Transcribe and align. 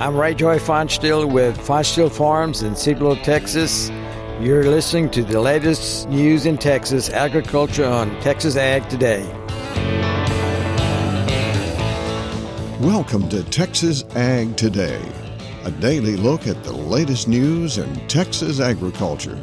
I'm 0.00 0.16
Ray 0.16 0.34
Joy 0.34 0.58
Fonstill 0.60 1.28
with 1.32 1.58
Fonstill 1.58 2.12
Farms 2.12 2.62
in 2.62 2.76
Cibolo, 2.76 3.16
Texas. 3.16 3.90
You're 4.40 4.62
listening 4.62 5.10
to 5.10 5.24
the 5.24 5.40
latest 5.40 6.08
news 6.08 6.46
in 6.46 6.58
Texas 6.58 7.10
agriculture 7.10 7.84
on 7.84 8.10
Texas 8.20 8.54
Ag 8.56 8.88
Today. 8.88 9.24
Welcome 12.80 13.28
to 13.30 13.42
Texas 13.42 14.04
Ag 14.14 14.56
Today, 14.56 15.02
a 15.64 15.72
daily 15.72 16.16
look 16.16 16.46
at 16.46 16.62
the 16.62 16.72
latest 16.72 17.26
news 17.26 17.78
in 17.78 17.92
Texas 18.06 18.60
agriculture. 18.60 19.42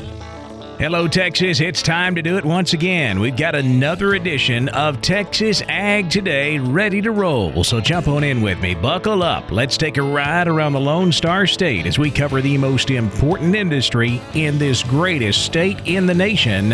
Hello, 0.81 1.07
Texas. 1.07 1.59
It's 1.59 1.83
time 1.83 2.15
to 2.15 2.23
do 2.23 2.37
it 2.39 2.43
once 2.43 2.73
again. 2.73 3.19
We've 3.19 3.37
got 3.37 3.53
another 3.53 4.15
edition 4.15 4.67
of 4.69 4.99
Texas 4.99 5.61
Ag 5.67 6.09
Today 6.09 6.57
ready 6.57 7.03
to 7.03 7.11
roll. 7.11 7.63
So 7.63 7.79
jump 7.79 8.07
on 8.07 8.23
in 8.23 8.41
with 8.41 8.59
me. 8.61 8.73
Buckle 8.73 9.21
up. 9.21 9.51
Let's 9.51 9.77
take 9.77 9.97
a 9.97 10.01
ride 10.01 10.47
around 10.47 10.73
the 10.73 10.79
Lone 10.79 11.11
Star 11.11 11.45
State 11.45 11.85
as 11.85 11.99
we 11.99 12.09
cover 12.09 12.41
the 12.41 12.57
most 12.57 12.89
important 12.89 13.55
industry 13.55 14.19
in 14.33 14.57
this 14.57 14.81
greatest 14.81 15.45
state 15.45 15.79
in 15.85 16.07
the 16.07 16.15
nation 16.15 16.73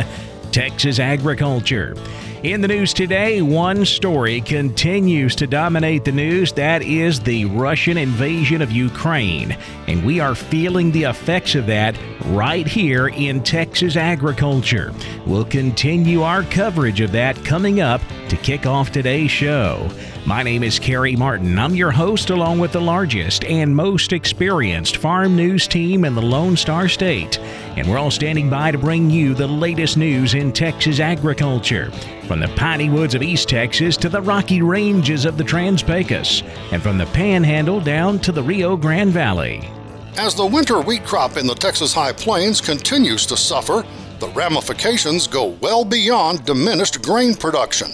Texas 0.57 0.97
agriculture. 0.97 1.95
In 2.41 2.61
the 2.61 2.67
news 2.67 2.91
today, 2.91 3.43
one 3.43 3.85
story 3.85 4.41
continues 4.41 5.35
to 5.35 5.45
dominate 5.45 6.03
the 6.03 6.11
news. 6.11 6.51
That 6.53 6.81
is 6.81 7.19
the 7.19 7.45
Russian 7.45 7.95
invasion 7.95 8.63
of 8.63 8.71
Ukraine. 8.71 9.55
And 9.85 10.03
we 10.03 10.19
are 10.19 10.33
feeling 10.33 10.91
the 10.91 11.03
effects 11.03 11.53
of 11.53 11.67
that 11.67 11.95
right 12.25 12.65
here 12.65 13.09
in 13.09 13.43
Texas 13.43 13.95
agriculture. 13.95 14.95
We'll 15.27 15.45
continue 15.45 16.23
our 16.23 16.41
coverage 16.41 17.01
of 17.01 17.11
that 17.11 17.35
coming 17.45 17.79
up 17.79 18.01
to 18.29 18.35
kick 18.35 18.65
off 18.65 18.91
today's 18.91 19.29
show. 19.29 19.87
My 20.27 20.43
name 20.43 20.61
is 20.61 20.77
Carey 20.77 21.15
Martin. 21.15 21.57
I'm 21.57 21.73
your 21.73 21.89
host, 21.89 22.31
along 22.31 22.59
with 22.59 22.73
the 22.73 22.81
largest 22.81 23.45
and 23.45 23.73
most 23.73 24.11
experienced 24.11 24.97
farm 24.97 25.37
news 25.37 25.69
team 25.69 26.03
in 26.03 26.15
the 26.15 26.21
Lone 26.21 26.57
Star 26.57 26.89
State. 26.89 27.39
And 27.77 27.89
we're 27.89 27.97
all 27.97 28.11
standing 28.11 28.49
by 28.49 28.71
to 28.71 28.77
bring 28.77 29.09
you 29.09 29.33
the 29.33 29.47
latest 29.47 29.95
news 29.95 30.33
in 30.33 30.51
Texas 30.51 30.99
agriculture. 30.99 31.91
From 32.27 32.41
the 32.41 32.49
piney 32.57 32.89
woods 32.89 33.15
of 33.15 33.23
East 33.23 33.47
Texas 33.47 33.95
to 33.95 34.09
the 34.09 34.21
rocky 34.21 34.61
ranges 34.61 35.23
of 35.23 35.37
the 35.37 35.45
Trans 35.45 35.81
Pecos, 35.81 36.43
and 36.73 36.83
from 36.83 36.97
the 36.97 37.05
Panhandle 37.05 37.79
down 37.79 38.19
to 38.19 38.33
the 38.33 38.43
Rio 38.43 38.75
Grande 38.75 39.13
Valley. 39.13 39.69
As 40.17 40.35
the 40.35 40.45
winter 40.45 40.81
wheat 40.81 41.05
crop 41.05 41.37
in 41.37 41.47
the 41.47 41.55
Texas 41.55 41.93
High 41.93 42.11
Plains 42.11 42.59
continues 42.59 43.25
to 43.27 43.37
suffer, 43.37 43.85
the 44.19 44.27
ramifications 44.31 45.25
go 45.25 45.55
well 45.61 45.85
beyond 45.85 46.43
diminished 46.43 47.01
grain 47.01 47.33
production. 47.33 47.91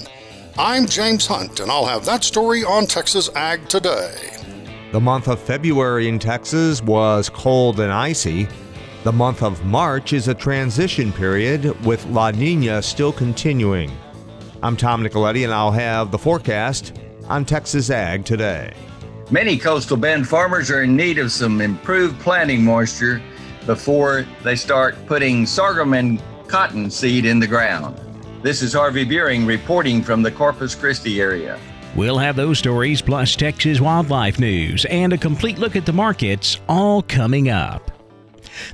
I'm 0.56 0.86
James 0.86 1.26
Hunt, 1.26 1.62
and 1.62 1.72
I'll 1.72 1.88
have 1.88 2.06
that 2.06 2.24
story 2.24 2.64
on 2.64 2.86
Texas 2.86 3.28
Ag 3.36 3.68
Today. 3.70 4.38
The 4.92 5.00
month 5.00 5.28
of 5.28 5.40
February 5.40 6.08
in 6.08 6.20
Texas 6.20 6.80
was 6.84 7.28
cold 7.28 7.80
and 7.80 7.92
icy. 7.92 8.48
The 9.04 9.12
month 9.12 9.42
of 9.42 9.66
March 9.66 10.14
is 10.14 10.28
a 10.28 10.36
transition 10.36 11.12
period 11.12 11.84
with 11.84 12.06
La 12.06 12.30
Nina 12.30 12.84
still 12.84 13.12
continuing. 13.12 13.92
I'm 14.62 14.78
Tom 14.78 15.04
Nicoletti, 15.04 15.44
and 15.44 15.52
I'll 15.52 15.72
have 15.72 16.12
the 16.12 16.20
forecast 16.20 17.00
on 17.30 17.46
Texas 17.46 17.90
Ag 17.90 18.24
today. 18.24 18.76
Many 19.32 19.58
coastal 19.58 19.98
bend 19.98 20.28
farmers 20.28 20.70
are 20.70 20.84
in 20.84 20.96
need 20.96 21.18
of 21.18 21.32
some 21.32 21.62
improved 21.62 22.20
planting 22.20 22.64
moisture 22.64 23.24
before 23.66 24.28
they 24.44 24.56
start 24.56 24.96
putting 25.08 25.48
sorghum 25.48 25.96
and 25.96 26.22
cotton 26.48 26.92
seed 26.92 27.26
in 27.26 27.40
the 27.40 27.48
ground. 27.48 28.00
This 28.44 28.62
is 28.62 28.74
Harvey 28.74 29.06
Buehring 29.06 29.48
reporting 29.48 30.04
from 30.04 30.22
the 30.22 30.30
Corpus 30.30 30.76
Christi 30.76 31.22
area. 31.22 31.58
We'll 31.96 32.18
have 32.18 32.36
those 32.36 32.60
stories 32.60 33.02
plus 33.02 33.38
Texas 33.38 33.80
wildlife 33.80 34.38
news 34.38 34.84
and 34.90 35.14
a 35.14 35.18
complete 35.18 35.60
look 35.60 35.78
at 35.78 35.86
the 35.86 35.94
markets 35.94 36.60
all 36.68 37.04
coming 37.04 37.48
up. 37.48 37.93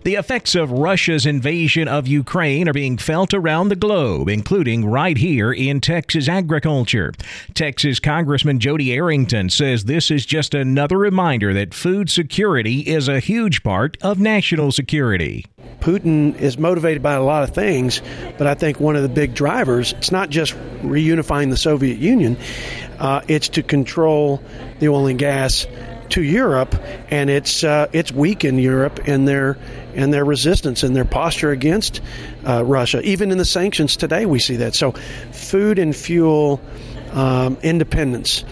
The 0.04 0.16
effects 0.16 0.56
of 0.56 0.72
Russia's 0.72 1.26
invasion 1.26 1.88
of 1.88 2.08
Ukraine 2.08 2.68
are 2.70 2.74
being 2.74 2.98
felt 2.98 3.34
around 3.34 3.70
the 3.70 3.76
globe, 3.76 4.30
including 4.30 4.86
right 4.86 5.18
here 5.18 5.52
in 5.52 5.82
Texas 5.82 6.28
agriculture. 6.28 7.14
Texas 7.54 8.00
Congressman 8.00 8.60
Jody 8.60 8.94
Arrington 8.94 9.50
says 9.50 9.86
this 9.86 10.12
is 10.12 10.26
just 10.26 10.54
another 10.54 10.98
reminder 10.98 11.54
that 11.54 11.74
food 11.74 12.10
security 12.10 12.80
is 12.82 13.08
a 13.08 13.20
huge 13.20 13.64
part 13.64 13.98
of 14.02 14.20
national 14.20 14.72
security. 14.72 15.46
Putin 15.80 16.38
is 16.40 16.58
motivated 16.58 17.02
by 17.02 17.14
a 17.14 17.24
lot 17.24 17.44
of 17.44 17.52
things, 17.52 18.02
but 18.38 18.48
I 18.48 18.54
think 18.54 18.80
one 18.80 18.96
of 18.96 19.02
the 19.02 19.10
big 19.10 19.34
drivers, 19.34 19.94
it's 19.94 20.12
not 20.12 20.30
just 20.30 20.54
reunifying 20.82 21.50
the 21.50 21.58
Soviet 21.58 21.98
Union, 21.98 22.38
uh, 23.00 23.22
it's 23.28 23.50
to 23.50 23.64
control 23.64 24.44
the 24.80 24.90
oil 24.90 25.08
and 25.08 25.18
gas 25.18 25.66
to 26.10 26.24
Europe, 26.24 26.76
and 27.10 27.30
it's 27.30 27.64
uh, 27.64 27.88
it's 27.94 28.12
weakened 28.12 28.62
Europe 28.62 29.08
in 29.08 29.26
their 29.26 29.58
in 29.94 30.12
their 30.12 30.26
resistance 30.26 30.84
and 30.84 30.96
their 30.96 31.06
posture 31.06 31.52
against 31.52 32.02
uh, 32.48 32.64
Russia. 32.64 33.02
Even 33.02 33.32
in 33.32 33.38
the 33.38 33.46
sanctions 33.46 33.96
today, 33.98 34.26
we 34.26 34.40
see 34.40 34.58
that. 34.58 34.76
So, 34.76 34.92
food 35.32 35.80
and 35.80 35.96
fuel 35.96 36.62
um, 37.12 37.58
independence 37.62 38.44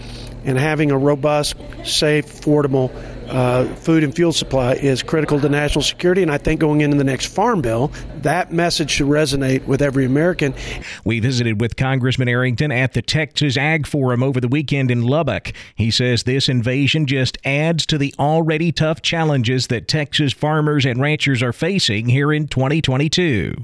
and 0.44 0.58
having 0.58 0.90
a 0.90 0.98
robust, 0.98 1.56
safe, 1.84 2.26
affordable 2.26 2.90
uh, 3.28 3.66
food 3.76 4.04
and 4.04 4.14
fuel 4.14 4.32
supply 4.32 4.74
is 4.74 5.02
critical 5.02 5.40
to 5.40 5.48
national 5.48 5.82
security. 5.82 6.22
And 6.22 6.30
I 6.30 6.38
think 6.38 6.60
going 6.60 6.80
into 6.80 6.96
the 6.96 7.04
next 7.04 7.26
farm 7.26 7.60
bill, 7.60 7.92
that 8.22 8.52
message 8.52 8.90
should 8.90 9.06
resonate 9.06 9.66
with 9.66 9.82
every 9.82 10.04
American. 10.04 10.54
We 11.04 11.20
visited 11.20 11.60
with 11.60 11.76
Congressman 11.76 12.28
Arrington 12.28 12.72
at 12.72 12.94
the 12.94 13.02
Texas 13.02 13.56
Ag 13.56 13.86
Forum 13.86 14.22
over 14.22 14.40
the 14.40 14.48
weekend 14.48 14.90
in 14.90 15.02
Lubbock. 15.02 15.52
He 15.74 15.90
says 15.90 16.22
this 16.22 16.48
invasion 16.48 17.06
just 17.06 17.38
adds 17.44 17.86
to 17.86 17.98
the 17.98 18.14
already 18.18 18.72
tough 18.72 19.02
challenges 19.02 19.68
that 19.68 19.88
Texas 19.88 20.32
farmers 20.32 20.84
and 20.84 21.00
ranchers 21.00 21.42
are 21.42 21.52
facing 21.52 22.08
here 22.08 22.32
in 22.32 22.48
2022. 22.48 23.54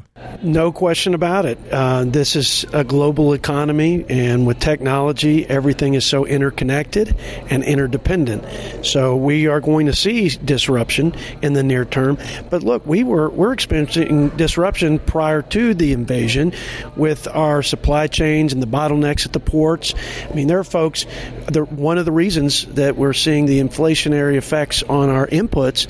No 0.42 0.72
question 0.72 1.14
about 1.14 1.44
it. 1.44 1.58
Uh, 1.70 2.04
this 2.04 2.36
is 2.36 2.64
a 2.72 2.84
global 2.84 3.32
economy, 3.32 4.04
and 4.08 4.46
with 4.46 4.58
technology, 4.60 5.44
everything 5.48 5.94
is 5.94 6.06
so 6.06 6.24
interconnected 6.24 7.16
and 7.50 7.64
interdependent. 7.64 8.44
So 8.84 9.16
we 9.16 9.48
are 9.48 9.53
going 9.60 9.86
to 9.86 9.94
see 9.94 10.28
disruption 10.28 11.14
in 11.42 11.52
the 11.52 11.62
near 11.62 11.84
term. 11.84 12.18
But 12.50 12.62
look, 12.62 12.86
we 12.86 13.04
were 13.04 13.30
we're 13.30 13.52
experiencing 13.52 14.30
disruption 14.30 14.98
prior 14.98 15.42
to 15.42 15.74
the 15.74 15.92
invasion 15.92 16.52
with 16.96 17.26
our 17.28 17.62
supply 17.62 18.06
chains 18.06 18.52
and 18.52 18.62
the 18.62 18.66
bottlenecks 18.66 19.26
at 19.26 19.32
the 19.32 19.40
ports. 19.40 19.94
I 20.30 20.34
mean, 20.34 20.46
there 20.46 20.58
are 20.58 20.64
folks. 20.64 21.04
One 21.70 21.98
of 21.98 22.04
the 22.04 22.12
reasons 22.12 22.66
that 22.74 22.96
we're 22.96 23.12
seeing 23.12 23.46
the 23.46 23.60
inflationary 23.60 24.36
effects 24.36 24.82
on 24.84 25.08
our 25.10 25.26
inputs 25.28 25.86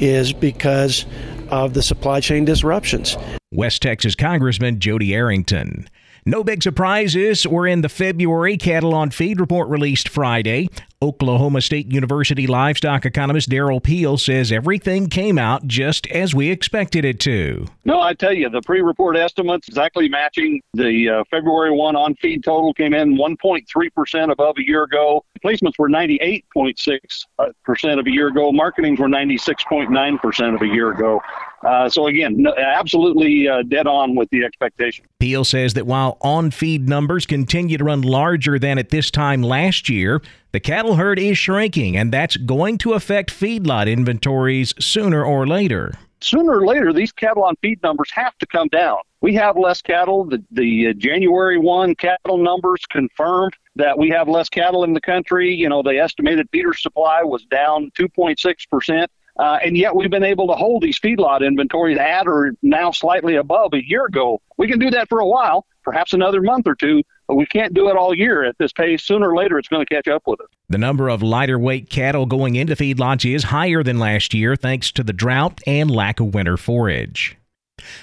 is 0.00 0.32
because 0.32 1.06
of 1.48 1.74
the 1.74 1.82
supply 1.82 2.20
chain 2.20 2.44
disruptions. 2.44 3.16
West 3.52 3.82
Texas 3.82 4.14
Congressman 4.14 4.78
Jody 4.78 5.14
Arrington. 5.14 5.88
No 6.26 6.44
big 6.44 6.62
surprises. 6.62 7.46
We're 7.46 7.66
in 7.66 7.80
the 7.80 7.88
February 7.88 8.56
Cattle 8.56 8.94
on 8.94 9.10
Feed 9.10 9.40
report 9.40 9.68
released 9.68 10.08
Friday. 10.08 10.68
Oklahoma 11.02 11.62
State 11.62 11.90
University 11.90 12.46
livestock 12.46 13.06
economist 13.06 13.48
Derrell 13.48 13.82
Peel 13.82 14.18
says 14.18 14.52
everything 14.52 15.08
came 15.08 15.38
out 15.38 15.66
just 15.66 16.06
as 16.08 16.34
we 16.34 16.50
expected 16.50 17.06
it 17.06 17.18
to. 17.20 17.64
No, 17.86 18.02
I 18.02 18.12
tell 18.12 18.34
you, 18.34 18.50
the 18.50 18.60
pre 18.60 18.82
report 18.82 19.16
estimates 19.16 19.66
exactly 19.66 20.10
matching 20.10 20.60
the 20.74 21.08
uh, 21.08 21.24
February 21.30 21.70
1 21.70 21.96
on 21.96 22.16
feed 22.16 22.44
total 22.44 22.74
came 22.74 22.92
in 22.92 23.16
1.3% 23.16 24.30
above 24.30 24.58
a 24.58 24.62
year 24.62 24.82
ago. 24.82 25.24
Placements 25.42 25.78
were 25.78 25.88
98.6% 25.88 27.98
of 27.98 28.06
a 28.06 28.10
year 28.10 28.28
ago. 28.28 28.52
Marketings 28.52 29.00
were 29.00 29.08
96.9% 29.08 30.54
of 30.54 30.60
a 30.60 30.66
year 30.66 30.90
ago. 30.90 31.22
Uh, 31.62 31.88
so 31.88 32.06
again, 32.06 32.46
absolutely 32.58 33.48
uh, 33.48 33.62
dead 33.62 33.86
on 33.86 34.14
with 34.14 34.28
the 34.30 34.44
expectation. 34.44 35.04
Peel 35.18 35.44
says 35.44 35.74
that 35.74 35.86
while 35.86 36.16
on-feed 36.22 36.88
numbers 36.88 37.26
continue 37.26 37.76
to 37.76 37.84
run 37.84 38.02
larger 38.02 38.58
than 38.58 38.78
at 38.78 38.88
this 38.88 39.10
time 39.10 39.42
last 39.42 39.88
year, 39.88 40.22
the 40.52 40.60
cattle 40.60 40.89
herd 40.94 41.18
is 41.18 41.38
shrinking, 41.38 41.96
and 41.96 42.12
that's 42.12 42.36
going 42.36 42.78
to 42.78 42.94
affect 42.94 43.30
feedlot 43.30 43.90
inventories 43.90 44.74
sooner 44.78 45.24
or 45.24 45.46
later. 45.46 45.94
Sooner 46.20 46.58
or 46.58 46.66
later, 46.66 46.92
these 46.92 47.12
cattle 47.12 47.44
on 47.44 47.56
feed 47.62 47.82
numbers 47.82 48.10
have 48.12 48.36
to 48.38 48.46
come 48.46 48.68
down. 48.68 48.98
We 49.22 49.34
have 49.34 49.56
less 49.56 49.80
cattle. 49.80 50.24
The, 50.24 50.42
the 50.50 50.88
uh, 50.88 50.92
January 50.94 51.58
1 51.58 51.94
cattle 51.94 52.38
numbers 52.38 52.84
confirmed 52.90 53.54
that 53.76 53.98
we 53.98 54.10
have 54.10 54.28
less 54.28 54.48
cattle 54.48 54.84
in 54.84 54.92
the 54.92 55.00
country. 55.00 55.54
You 55.54 55.68
know, 55.68 55.82
the 55.82 55.98
estimated 55.98 56.48
feeder 56.52 56.74
supply 56.74 57.22
was 57.22 57.44
down 57.44 57.90
2.6 57.98 58.68
percent. 58.68 59.10
Uh, 59.38 59.58
and 59.64 59.76
yet 59.76 59.94
we've 59.94 60.10
been 60.10 60.24
able 60.24 60.46
to 60.46 60.52
hold 60.52 60.82
these 60.82 60.98
feedlot 60.98 61.46
inventories 61.46 61.96
at 61.96 62.26
or 62.26 62.52
now 62.62 62.90
slightly 62.90 63.36
above 63.36 63.72
a 63.72 63.86
year 63.86 64.04
ago. 64.04 64.40
We 64.58 64.68
can 64.68 64.78
do 64.78 64.90
that 64.90 65.08
for 65.08 65.20
a 65.20 65.26
while, 65.26 65.64
perhaps 65.82 66.12
another 66.12 66.42
month 66.42 66.66
or 66.66 66.74
two, 66.74 67.02
we 67.34 67.46
can't 67.46 67.74
do 67.74 67.88
it 67.88 67.96
all 67.96 68.14
year 68.14 68.44
at 68.44 68.56
this 68.58 68.72
pace. 68.72 69.02
Sooner 69.02 69.30
or 69.30 69.36
later, 69.36 69.58
it's 69.58 69.68
going 69.68 69.84
to 69.84 69.94
catch 69.94 70.08
up 70.08 70.22
with 70.26 70.40
us. 70.40 70.48
The 70.68 70.78
number 70.78 71.08
of 71.08 71.22
lighter 71.22 71.58
weight 71.58 71.90
cattle 71.90 72.26
going 72.26 72.56
into 72.56 72.76
feedlots 72.76 73.30
is 73.32 73.44
higher 73.44 73.82
than 73.82 73.98
last 73.98 74.34
year 74.34 74.56
thanks 74.56 74.92
to 74.92 75.02
the 75.02 75.12
drought 75.12 75.60
and 75.66 75.90
lack 75.90 76.20
of 76.20 76.34
winter 76.34 76.56
forage. 76.56 77.36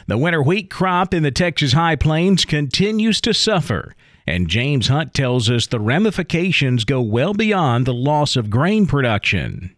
The 0.08 0.18
winter 0.18 0.42
wheat 0.42 0.70
crop 0.70 1.14
in 1.14 1.24
the 1.24 1.32
Texas 1.32 1.74
High 1.74 1.96
Plains 1.96 2.46
continues 2.46 3.22
to 3.22 3.34
suffer, 3.34 3.96
and 4.26 4.50
James 4.50 4.88
Hunt 4.88 5.14
tells 5.14 5.50
us 5.50 5.68
the 5.68 5.80
ramifications 5.80 6.84
go 6.84 7.02
well 7.02 7.34
beyond 7.34 7.86
the 7.86 7.94
loss 7.94 8.36
of 8.36 8.50
grain 8.50 8.88
production. 8.88 9.77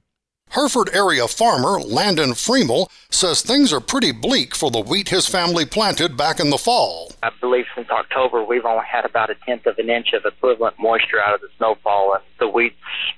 Hereford 0.52 0.90
area 0.94 1.28
farmer 1.28 1.80
Landon 1.80 2.32
Friemel 2.32 2.90
says 3.12 3.42
things 3.42 3.72
are 3.72 3.80
pretty 3.80 4.12
bleak 4.12 4.56
for 4.56 4.72
the 4.72 4.80
wheat 4.80 5.10
his 5.10 5.28
family 5.28 5.64
planted 5.64 6.18
back 6.18 6.40
in 6.40 6.50
the 6.50 6.58
fall. 6.58 7.12
I 7.22 7.30
believe 7.40 7.66
since 7.76 7.90
October 7.90 8.44
we've 8.44 8.66
only 8.66 8.86
had 8.90 9.06
about 9.06 9.30
a 9.30 9.36
tenth 9.46 9.68
of 9.68 9.78
an 9.78 9.90
inch 9.90 10.14
of 10.14 10.26
equivalent 10.26 10.76
moisture 10.80 11.22
out 11.22 11.36
of 11.36 11.42
the 11.42 11.50
snowfall, 11.58 12.16
and 12.16 12.24
the 12.40 12.48
wheat's 12.48 12.76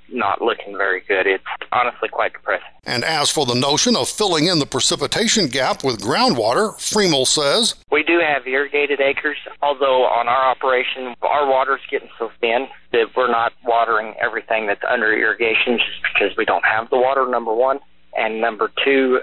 not 0.09 0.41
looking 0.41 0.75
very 0.75 1.01
good. 1.01 1.25
It's 1.25 1.43
honestly 1.71 2.09
quite 2.09 2.33
depressing. 2.33 2.67
And 2.83 3.03
as 3.03 3.29
for 3.29 3.45
the 3.45 3.55
notion 3.55 3.95
of 3.95 4.09
filling 4.09 4.47
in 4.47 4.59
the 4.59 4.65
precipitation 4.65 5.47
gap 5.47 5.83
with 5.83 6.01
groundwater, 6.01 6.73
Freemel 6.75 7.27
says 7.27 7.75
We 7.91 8.03
do 8.03 8.19
have 8.19 8.47
irrigated 8.47 8.99
acres, 8.99 9.37
although 9.61 10.05
on 10.05 10.27
our 10.27 10.49
operation, 10.49 11.15
our 11.21 11.47
water's 11.47 11.81
getting 11.89 12.09
so 12.17 12.31
thin 12.41 12.67
that 12.91 13.07
we're 13.15 13.31
not 13.31 13.53
watering 13.63 14.15
everything 14.21 14.67
that's 14.67 14.83
under 14.89 15.13
irrigation 15.13 15.77
just 15.77 16.13
because 16.13 16.35
we 16.37 16.45
don't 16.45 16.65
have 16.65 16.89
the 16.89 16.97
water, 16.97 17.20
number 17.29 17.53
one. 17.53 17.79
And 18.17 18.41
number 18.41 18.71
two, 18.83 19.21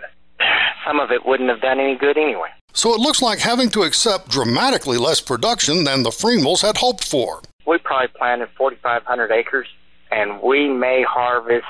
some 0.86 1.00
of 1.00 1.10
it 1.10 1.26
wouldn't 1.26 1.48
have 1.50 1.60
done 1.60 1.80
any 1.80 1.96
good 1.96 2.16
anyway. 2.16 2.48
So 2.72 2.94
it 2.94 3.00
looks 3.00 3.20
like 3.20 3.40
having 3.40 3.70
to 3.70 3.82
accept 3.82 4.28
dramatically 4.28 4.98
less 4.98 5.20
production 5.20 5.84
than 5.84 6.02
the 6.02 6.10
Friemels 6.10 6.62
had 6.62 6.76
hoped 6.76 7.04
for. 7.04 7.42
We 7.66 7.78
probably 7.78 8.08
planted 8.16 8.48
4,500 8.56 9.32
acres, 9.32 9.66
and 10.10 10.40
we 10.40 10.68
may 10.68 11.02
harvest 11.02 11.66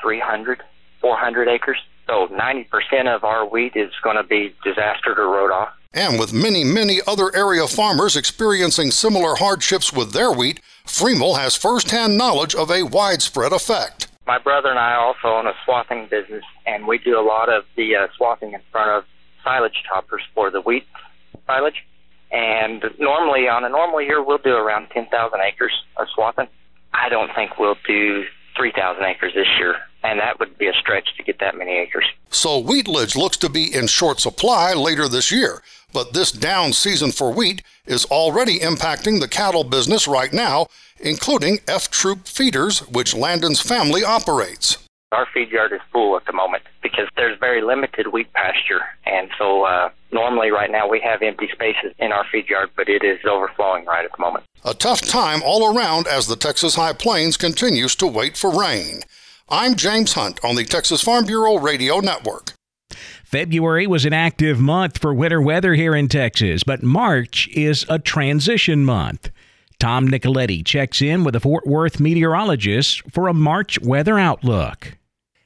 300, 0.00 0.62
400 1.00 1.48
acres. 1.48 1.78
So 2.06 2.28
90% 2.28 3.14
of 3.14 3.24
our 3.24 3.46
wheat 3.46 3.72
is 3.74 3.92
going 4.02 4.16
to 4.16 4.22
be 4.22 4.54
disaster 4.64 5.14
to 5.14 5.22
wrote 5.22 5.50
off. 5.52 5.70
And 5.94 6.18
with 6.18 6.32
many, 6.32 6.64
many 6.64 7.00
other 7.06 7.34
area 7.34 7.66
farmers 7.66 8.16
experiencing 8.16 8.90
similar 8.90 9.36
hardships 9.36 9.92
with 9.92 10.12
their 10.12 10.32
wheat, 10.32 10.60
Friemel 10.86 11.38
has 11.38 11.54
firsthand 11.54 12.16
knowledge 12.16 12.54
of 12.54 12.70
a 12.70 12.82
widespread 12.84 13.52
effect. 13.52 14.08
My 14.26 14.38
brother 14.38 14.68
and 14.68 14.78
I 14.78 14.94
also 14.94 15.28
own 15.28 15.46
a 15.46 15.52
swathing 15.64 16.08
business, 16.08 16.44
and 16.66 16.86
we 16.86 16.98
do 16.98 17.18
a 17.18 17.22
lot 17.22 17.48
of 17.48 17.64
the 17.76 17.96
uh, 17.96 18.06
swathing 18.16 18.52
in 18.52 18.60
front 18.70 18.90
of 18.90 19.04
silage 19.42 19.82
choppers 19.88 20.22
for 20.34 20.50
the 20.50 20.60
wheat 20.60 20.86
silage. 21.46 21.84
And 22.30 22.84
normally, 22.98 23.48
on 23.48 23.64
a 23.64 23.68
normal 23.68 24.00
year, 24.00 24.22
we'll 24.22 24.38
do 24.38 24.54
around 24.54 24.88
10,000 24.90 25.40
acres 25.40 25.72
of 25.96 26.06
swathing. 26.14 26.48
I 26.94 27.08
don't 27.08 27.30
think 27.34 27.58
we'll 27.58 27.76
do 27.86 28.24
3,000 28.56 29.02
acres 29.04 29.32
this 29.34 29.48
year, 29.58 29.76
and 30.02 30.18
that 30.20 30.38
would 30.38 30.56
be 30.56 30.66
a 30.66 30.72
stretch 30.72 31.08
to 31.16 31.22
get 31.22 31.40
that 31.40 31.56
many 31.56 31.72
acres. 31.72 32.04
So 32.30 32.62
wheatlage 32.62 33.16
looks 33.16 33.36
to 33.38 33.48
be 33.48 33.74
in 33.74 33.86
short 33.86 34.20
supply 34.20 34.72
later 34.72 35.08
this 35.08 35.30
year, 35.30 35.62
but 35.92 36.12
this 36.12 36.32
down 36.32 36.72
season 36.72 37.12
for 37.12 37.32
wheat 37.32 37.62
is 37.86 38.04
already 38.06 38.58
impacting 38.60 39.20
the 39.20 39.28
cattle 39.28 39.64
business 39.64 40.08
right 40.08 40.32
now, 40.32 40.66
including 41.00 41.60
F 41.68 41.90
Troop 41.90 42.26
feeders, 42.26 42.80
which 42.88 43.14
Landon's 43.14 43.60
family 43.60 44.04
operates. 44.04 44.78
Our 45.12 45.26
feed 45.34 45.50
yard 45.50 45.72
is 45.72 45.80
full 45.92 46.16
at 46.16 46.24
the 46.24 46.32
moment 46.32 46.62
because 46.82 47.06
there's 47.16 47.38
very 47.38 47.60
limited 47.60 48.06
wheat 48.12 48.32
pasture, 48.32 48.80
and 49.04 49.28
so 49.38 49.64
uh, 49.64 49.90
normally 50.10 50.50
right 50.50 50.70
now 50.70 50.88
we 50.88 51.00
have 51.00 51.20
empty 51.20 51.48
spaces 51.52 51.92
in 51.98 52.12
our 52.12 52.24
feed 52.32 52.48
yard, 52.48 52.70
but 52.76 52.88
it 52.88 53.04
is 53.04 53.18
overflowing 53.28 53.84
right 53.84 54.06
at 54.06 54.10
the 54.16 54.22
moment. 54.22 54.44
A 54.64 54.72
tough 54.72 55.02
time 55.02 55.42
all 55.44 55.76
around 55.76 56.06
as 56.06 56.26
the 56.26 56.36
Texas 56.36 56.76
High 56.76 56.94
Plains 56.94 57.36
continues 57.36 57.94
to 57.96 58.06
wait 58.06 58.38
for 58.38 58.58
rain. 58.58 59.02
I'm 59.50 59.74
James 59.74 60.14
Hunt 60.14 60.40
on 60.42 60.54
the 60.54 60.64
Texas 60.64 61.02
Farm 61.02 61.26
Bureau 61.26 61.58
Radio 61.58 62.00
Network. 62.00 62.54
February 63.32 63.86
was 63.86 64.04
an 64.04 64.12
active 64.12 64.60
month 64.60 64.98
for 64.98 65.14
winter 65.14 65.40
weather 65.40 65.72
here 65.72 65.94
in 65.94 66.06
Texas, 66.06 66.62
but 66.64 66.82
March 66.82 67.48
is 67.54 67.86
a 67.88 67.98
transition 67.98 68.84
month. 68.84 69.30
Tom 69.78 70.06
Nicoletti 70.06 70.62
checks 70.62 71.00
in 71.00 71.24
with 71.24 71.34
a 71.34 71.40
Fort 71.40 71.66
Worth 71.66 71.98
meteorologist 71.98 73.00
for 73.10 73.28
a 73.28 73.34
March 73.34 73.80
weather 73.80 74.18
outlook. 74.18 74.98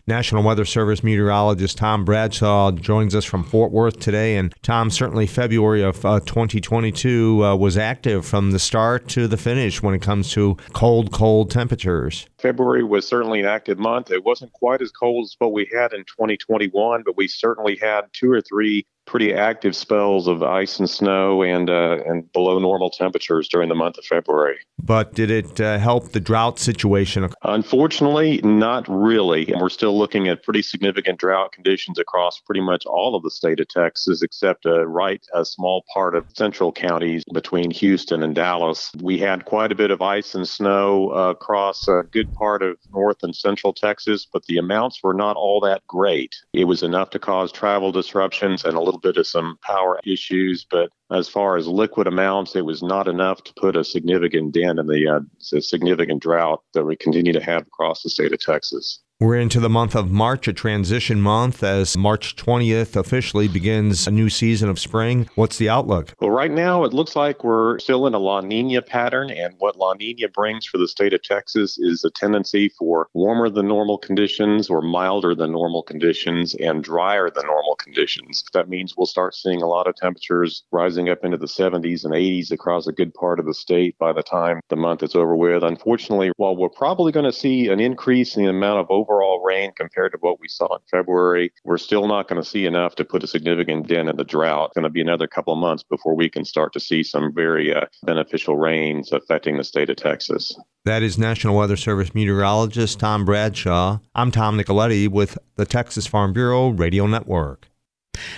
National 0.08 0.42
Weather 0.42 0.64
Service 0.64 1.02
meteorologist 1.02 1.78
Tom 1.78 2.04
Bradshaw 2.04 2.70
joins 2.72 3.14
us 3.14 3.24
from 3.24 3.42
Fort 3.42 3.72
Worth 3.72 3.98
today. 3.98 4.36
And 4.36 4.54
Tom, 4.62 4.88
certainly 4.90 5.26
February 5.26 5.82
of 5.82 6.04
uh, 6.04 6.20
2022 6.20 7.44
uh, 7.44 7.56
was 7.56 7.76
active 7.76 8.24
from 8.24 8.52
the 8.52 8.60
start 8.60 9.08
to 9.10 9.26
the 9.26 9.36
finish 9.36 9.82
when 9.82 9.94
it 9.94 10.02
comes 10.02 10.30
to 10.32 10.56
cold, 10.72 11.10
cold 11.12 11.50
temperatures. 11.50 12.26
February 12.46 12.84
was 12.84 13.04
certainly 13.04 13.40
an 13.40 13.46
active 13.46 13.76
month. 13.76 14.12
It 14.12 14.22
wasn't 14.22 14.52
quite 14.52 14.80
as 14.80 14.92
cold 14.92 15.24
as 15.24 15.34
what 15.40 15.52
we 15.52 15.68
had 15.74 15.92
in 15.92 16.04
2021, 16.04 17.02
but 17.04 17.16
we 17.16 17.26
certainly 17.26 17.74
had 17.74 18.02
two 18.12 18.30
or 18.30 18.40
three 18.40 18.86
pretty 19.06 19.32
active 19.32 19.74
spells 19.74 20.26
of 20.26 20.42
ice 20.42 20.78
and 20.78 20.90
snow 20.90 21.42
and 21.42 21.70
uh, 21.70 21.98
and 22.06 22.30
below 22.32 22.58
normal 22.58 22.90
temperatures 22.90 23.48
during 23.48 23.68
the 23.68 23.74
month 23.74 23.96
of 23.96 24.04
February. 24.04 24.58
But 24.82 25.14
did 25.14 25.30
it 25.30 25.60
uh, 25.60 25.78
help 25.78 26.12
the 26.12 26.20
drought 26.20 26.58
situation? 26.58 27.28
Unfortunately, 27.42 28.40
not 28.42 28.86
really. 28.88 29.52
We're 29.58 29.68
still 29.68 29.96
looking 29.96 30.28
at 30.28 30.42
pretty 30.42 30.62
significant 30.62 31.18
drought 31.18 31.52
conditions 31.52 31.98
across 31.98 32.40
pretty 32.40 32.60
much 32.60 32.84
all 32.84 33.14
of 33.14 33.22
the 33.22 33.30
state 33.30 33.60
of 33.60 33.68
Texas, 33.68 34.22
except 34.22 34.66
uh, 34.66 34.86
right 34.86 35.24
a 35.32 35.44
small 35.44 35.84
part 35.92 36.14
of 36.14 36.26
central 36.34 36.72
counties 36.72 37.24
between 37.32 37.70
Houston 37.70 38.22
and 38.22 38.34
Dallas. 38.34 38.92
We 39.00 39.18
had 39.18 39.44
quite 39.44 39.72
a 39.72 39.76
bit 39.76 39.90
of 39.90 40.02
ice 40.02 40.34
and 40.34 40.46
snow 40.46 41.10
uh, 41.10 41.30
across 41.30 41.88
a 41.88 42.02
good 42.10 42.32
part 42.36 42.62
of 42.62 42.78
north 42.92 43.22
and 43.22 43.34
central 43.34 43.72
Texas, 43.72 44.26
but 44.30 44.44
the 44.46 44.58
amounts 44.58 45.02
were 45.02 45.14
not 45.14 45.36
all 45.36 45.60
that 45.60 45.86
great. 45.86 46.34
It 46.52 46.64
was 46.64 46.82
enough 46.82 47.10
to 47.10 47.18
cause 47.18 47.50
travel 47.50 47.92
disruptions 47.92 48.64
and 48.64 48.76
a 48.76 48.80
little 48.80 49.00
bit 49.00 49.16
of 49.16 49.26
some 49.26 49.58
power 49.62 49.98
issues, 50.04 50.66
but 50.70 50.90
as 51.10 51.28
far 51.28 51.56
as 51.56 51.66
liquid 51.66 52.06
amounts, 52.06 52.56
it 52.56 52.64
was 52.64 52.82
not 52.82 53.08
enough 53.08 53.42
to 53.44 53.54
put 53.54 53.76
a 53.76 53.84
significant 53.84 54.52
dent 54.52 54.78
in 54.78 54.86
the 54.86 55.06
uh, 55.06 55.20
significant 55.38 56.22
drought 56.22 56.62
that 56.74 56.84
we 56.84 56.96
continue 56.96 57.32
to 57.32 57.42
have 57.42 57.62
across 57.62 58.02
the 58.02 58.10
state 58.10 58.32
of 58.32 58.40
Texas. 58.40 59.00
We're 59.18 59.36
into 59.36 59.60
the 59.60 59.70
month 59.70 59.94
of 59.94 60.10
March, 60.10 60.46
a 60.46 60.52
transition 60.52 61.22
month, 61.22 61.62
as 61.62 61.96
March 61.96 62.36
20th 62.36 62.96
officially 62.96 63.48
begins 63.48 64.06
a 64.06 64.10
new 64.10 64.28
season 64.28 64.68
of 64.68 64.78
spring. 64.78 65.26
What's 65.36 65.56
the 65.56 65.70
outlook? 65.70 66.12
Well, 66.20 66.30
right 66.30 66.50
now 66.50 66.84
it 66.84 66.92
looks 66.92 67.16
like 67.16 67.42
we're 67.42 67.78
still 67.78 68.06
in 68.06 68.12
a 68.12 68.18
La 68.18 68.42
Nina 68.42 68.82
pattern, 68.82 69.30
and 69.30 69.54
what 69.56 69.76
La 69.76 69.94
Nina 69.94 70.28
brings 70.28 70.66
for 70.66 70.76
the 70.76 70.86
state 70.86 71.14
of 71.14 71.22
Texas 71.22 71.78
is 71.78 72.04
a 72.04 72.10
tendency 72.10 72.68
for 72.68 73.08
warmer 73.14 73.48
than 73.48 73.66
normal 73.66 73.96
conditions 73.96 74.68
or 74.68 74.82
milder 74.82 75.34
than 75.34 75.50
normal 75.50 75.82
conditions 75.82 76.54
and 76.56 76.84
drier 76.84 77.30
than 77.30 77.46
normal 77.46 77.76
conditions. 77.76 78.44
That 78.52 78.68
means 78.68 78.98
we'll 78.98 79.06
start 79.06 79.34
seeing 79.34 79.62
a 79.62 79.66
lot 79.66 79.86
of 79.86 79.96
temperatures 79.96 80.64
rising 80.72 81.08
up 81.08 81.24
into 81.24 81.38
the 81.38 81.46
70s 81.46 82.04
and 82.04 82.12
80s 82.12 82.50
across 82.50 82.86
a 82.86 82.92
good 82.92 83.14
part 83.14 83.40
of 83.40 83.46
the 83.46 83.54
state 83.54 83.96
by 83.96 84.12
the 84.12 84.22
time 84.22 84.60
the 84.68 84.76
month 84.76 85.02
is 85.02 85.14
over 85.14 85.34
with. 85.34 85.62
Unfortunately, 85.62 86.32
while 86.36 86.54
we're 86.54 86.68
probably 86.68 87.12
going 87.12 87.24
to 87.24 87.32
see 87.32 87.68
an 87.68 87.80
increase 87.80 88.36
in 88.36 88.44
the 88.44 88.50
amount 88.50 88.80
of 88.80 88.90
overall 89.06 89.42
rain 89.42 89.72
compared 89.76 90.12
to 90.12 90.18
what 90.20 90.40
we 90.40 90.48
saw 90.48 90.74
in 90.74 90.80
February, 90.90 91.52
we're 91.64 91.78
still 91.78 92.08
not 92.08 92.28
going 92.28 92.42
to 92.42 92.48
see 92.48 92.66
enough 92.66 92.94
to 92.96 93.04
put 93.04 93.22
a 93.22 93.26
significant 93.26 93.86
dent 93.86 94.08
in 94.08 94.16
the 94.16 94.24
drought. 94.24 94.66
It's 94.66 94.74
going 94.74 94.84
to 94.84 94.90
be 94.90 95.00
another 95.00 95.26
couple 95.26 95.52
of 95.52 95.58
months 95.58 95.82
before 95.82 96.14
we 96.14 96.28
can 96.28 96.44
start 96.44 96.72
to 96.72 96.80
see 96.80 97.02
some 97.02 97.32
very 97.34 97.74
uh, 97.74 97.86
beneficial 98.04 98.56
rains 98.56 99.12
affecting 99.12 99.56
the 99.56 99.64
state 99.64 99.90
of 99.90 99.96
Texas. 99.96 100.58
That 100.84 101.02
is 101.02 101.18
National 101.18 101.56
Weather 101.56 101.76
Service 101.76 102.14
meteorologist 102.14 103.00
Tom 103.00 103.24
Bradshaw. 103.24 103.98
I'm 104.14 104.30
Tom 104.30 104.58
Nicoletti 104.58 105.08
with 105.08 105.38
the 105.56 105.66
Texas 105.66 106.06
Farm 106.06 106.32
Bureau 106.32 106.68
Radio 106.68 107.06
Network. 107.06 107.68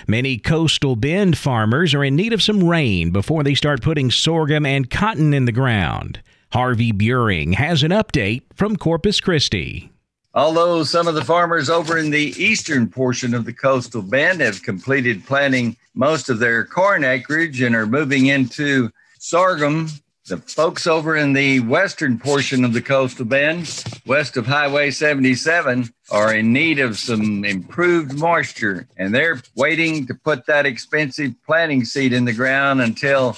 Many 0.07 0.37
coastal 0.37 0.95
bend 0.95 1.37
farmers 1.37 1.93
are 1.93 2.03
in 2.03 2.15
need 2.15 2.33
of 2.33 2.43
some 2.43 2.67
rain 2.67 3.11
before 3.11 3.43
they 3.43 3.55
start 3.55 3.81
putting 3.81 4.11
sorghum 4.11 4.65
and 4.65 4.89
cotton 4.89 5.33
in 5.33 5.45
the 5.45 5.51
ground. 5.51 6.21
Harvey 6.51 6.91
Buehring 6.91 7.53
has 7.53 7.83
an 7.83 7.91
update 7.91 8.41
from 8.55 8.75
Corpus 8.75 9.21
Christi. 9.21 9.91
Although 10.35 10.83
some 10.83 11.07
of 11.07 11.15
the 11.15 11.25
farmers 11.25 11.71
over 11.71 11.97
in 11.97 12.11
the 12.11 12.33
eastern 12.37 12.87
portion 12.87 13.33
of 13.33 13.45
the 13.45 13.53
coastal 13.53 14.03
bend 14.03 14.41
have 14.41 14.61
completed 14.61 15.25
planting 15.25 15.75
most 15.95 16.29
of 16.29 16.37
their 16.37 16.65
corn 16.65 17.03
acreage 17.03 17.61
and 17.61 17.75
are 17.75 17.87
moving 17.87 18.27
into 18.27 18.91
sorghum, 19.17 19.89
the 20.27 20.37
folks 20.37 20.85
over 20.85 21.15
in 21.15 21.33
the 21.33 21.61
western 21.61 22.19
portion 22.19 22.63
of 22.63 22.73
the 22.73 22.81
coastal 22.81 23.25
bend, 23.25 23.83
west 24.05 24.37
of 24.37 24.45
Highway 24.45 24.91
77, 24.91 25.91
are 26.11 26.35
in 26.35 26.53
need 26.53 26.77
of 26.77 26.99
some 26.99 27.43
improved 27.43 28.13
moisture, 28.13 28.87
and 28.97 29.13
they're 29.13 29.41
waiting 29.55 30.05
to 30.05 30.13
put 30.13 30.45
that 30.45 30.67
expensive 30.67 31.33
planting 31.43 31.83
seed 31.83 32.13
in 32.13 32.25
the 32.25 32.33
ground 32.33 32.81
until 32.81 33.35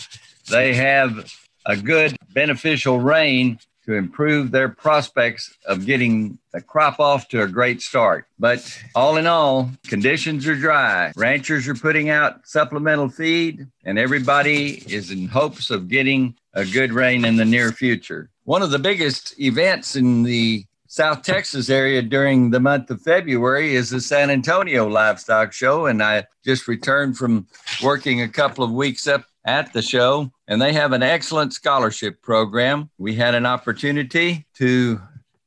they 0.50 0.74
have 0.74 1.34
a 1.66 1.78
good 1.78 2.18
beneficial 2.34 3.00
rain 3.00 3.58
to 3.86 3.94
improve 3.94 4.52
their 4.52 4.70
prospects 4.70 5.56
of 5.66 5.86
getting 5.86 6.38
the 6.54 6.62
crop 6.62 7.00
off 7.00 7.28
to 7.30 7.42
a 7.42 7.48
great 7.48 7.82
start. 7.82 8.26
But 8.40 8.80
all 8.96 9.18
in 9.18 9.28
all, 9.28 9.72
conditions 9.88 10.48
are 10.48 10.56
dry. 10.56 11.12
Ranchers 11.16 11.68
are 11.68 11.76
putting 11.76 12.10
out 12.10 12.48
supplemental 12.48 13.10
feed, 13.10 13.68
and 13.84 13.98
everybody 13.98 14.84
is 14.94 15.12
in 15.12 15.28
hopes 15.28 15.70
of 15.70 15.88
getting 15.88 16.36
a 16.54 16.66
good 16.66 16.94
rain 16.94 17.26
in 17.26 17.38
the 17.38 17.46
near 17.46 17.72
future. 17.72 18.30
One 18.44 18.62
of 18.62 18.72
the 18.72 18.80
biggest 18.80 19.40
events 19.40 19.96
in 19.96 20.24
the 20.24 20.66
South 20.88 21.22
Texas 21.22 21.70
area 21.70 22.02
during 22.02 22.50
the 22.50 22.60
month 22.60 22.92
of 22.92 23.02
February 23.02 23.76
is 23.76 23.90
the 23.90 24.02
San 24.02 24.30
Antonio 24.30 24.90
Livestock 24.90 25.54
Show. 25.54 25.86
And 25.86 26.04
I 26.04 26.26
just 26.44 26.68
returned 26.68 27.18
from 27.18 27.48
working 27.82 28.22
a 28.22 28.28
couple 28.28 28.62
of 28.62 28.74
weeks 28.74 29.08
up 29.08 29.24
at 29.46 29.72
the 29.72 29.82
show, 29.82 30.30
and 30.52 30.62
they 30.62 30.74
have 30.74 30.92
an 30.92 31.02
excellent 31.02 31.54
scholarship 31.54 32.22
program. 32.22 32.90
We 32.98 33.16
had 33.16 33.36
an 33.36 33.46
opportunity 33.46 34.46
to 34.56 35.02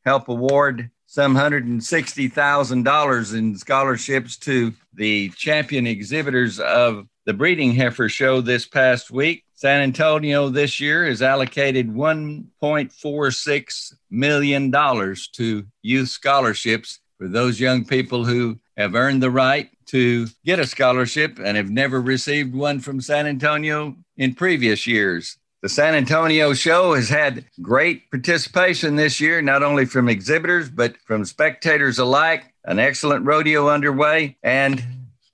help 0.07 0.31
award 0.31 0.89
some 1.05 1.37
$160,000 1.37 3.35
in 3.35 3.59
scholarships 3.59 4.39
to 4.39 4.73
the 4.95 5.29
champion 5.37 5.87
exhibitors 5.87 6.59
of 6.59 7.07
the 7.27 7.35
breeding 7.35 7.75
heifer 7.75 8.09
show 8.09 8.41
this 8.41 8.67
past 8.67 9.11
week. 9.11 9.45
San 9.53 9.83
Antonio 9.83 10.49
this 10.49 10.81
year 10.81 11.05
has 11.05 11.21
allocated 11.21 11.91
$1.46 11.91 13.95
million 14.11 14.73
to 14.73 15.67
youth 15.83 16.09
scholarships 16.09 17.01
for 17.19 17.29
those 17.29 17.61
young 17.61 17.85
people 17.85 18.25
who 18.25 18.59
have 18.77 18.95
earned 18.95 19.23
the 19.23 19.31
right 19.31 19.71
to 19.87 20.27
get 20.45 20.59
a 20.59 20.67
scholarship 20.67 21.39
and 21.39 21.57
have 21.57 21.71
never 21.71 22.01
received 22.01 22.55
one 22.55 22.81
from 22.81 23.01
San 23.01 23.27
Antonio 23.27 23.97
in 24.17 24.35
previous 24.35 24.87
years. 24.87 25.39
The 25.63 25.69
San 25.69 25.95
Antonio 25.95 26.53
show 26.53 26.93
has 26.93 27.09
had 27.09 27.47
great 27.63 28.11
participation 28.11 28.97
this 28.97 29.21
year, 29.21 29.41
not 29.41 29.63
only 29.63 29.87
from 29.87 30.11
exhibitors, 30.11 30.69
but 30.69 30.97
from 31.07 31.25
spectators 31.25 31.99
alike. 31.99 32.53
An 32.67 32.79
excellent 32.79 33.25
rodeo 33.25 33.69
underway, 33.69 34.37
and 34.43 34.83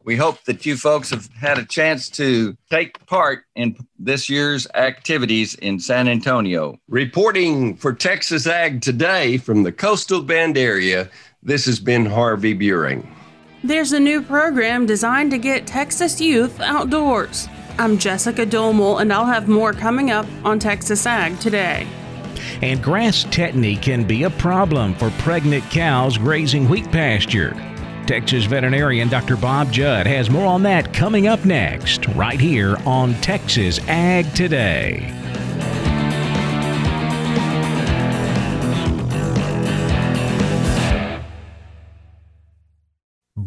we 0.05 0.17
hope 0.17 0.43
that 0.45 0.65
you 0.65 0.77
folks 0.77 1.11
have 1.11 1.29
had 1.35 1.59
a 1.59 1.65
chance 1.65 2.09
to 2.11 2.57
take 2.71 3.05
part 3.07 3.45
in 3.55 3.77
this 3.99 4.29
year's 4.29 4.67
activities 4.75 5.55
in 5.57 5.79
San 5.79 6.09
Antonio. 6.09 6.79
Reporting 6.89 7.77
for 7.77 7.93
Texas 7.93 8.47
Ag 8.47 8.83
today 8.83 9.37
from 9.37 9.63
the 9.63 9.73
Coastal 9.73 10.23
Bend 10.23 10.57
area, 10.57 11.11
this 11.43 11.67
has 11.67 11.81
been 11.81 12.07
Harvey 12.07 12.55
Buehring. 12.55 13.07
There's 13.63 13.93
a 13.93 14.01
new 14.01 14.23
program 14.23 14.87
designed 14.87 15.31
to 15.33 15.39
get 15.39 15.67
Texas 15.67 16.21
youth 16.21 16.61
outdoors. 16.61 17.49
I'm 17.79 17.99
Jessica 17.99 18.45
Domel, 18.45 19.01
and 19.01 19.13
I'll 19.13 19.27
have 19.27 19.49
more 19.49 19.73
coming 19.73 20.11
up 20.11 20.27
on 20.45 20.59
Texas 20.59 21.07
Ag 21.07 21.39
today. 21.41 21.87
And 22.63 22.83
grass 22.83 23.25
tetany 23.25 23.81
can 23.81 24.05
be 24.05 24.25
a 24.25 24.31
problem 24.31 24.95
for 24.95 25.11
pregnant 25.19 25.65
cows 25.71 26.19
grazing 26.19 26.69
wheat 26.69 26.91
pasture. 26.91 27.55
Texas 28.07 28.45
veterinarian 28.45 29.09
Dr. 29.09 29.37
Bob 29.37 29.71
Judd 29.73 30.07
has 30.07 30.31
more 30.31 30.47
on 30.47 30.63
that 30.65 30.93
coming 30.93 31.27
up 31.27 31.45
next, 31.45 32.07
right 32.09 32.41
here 32.41 32.77
on 32.85 33.15
Texas 33.17 33.79
Ag 33.89 34.33
Today. 34.35 35.20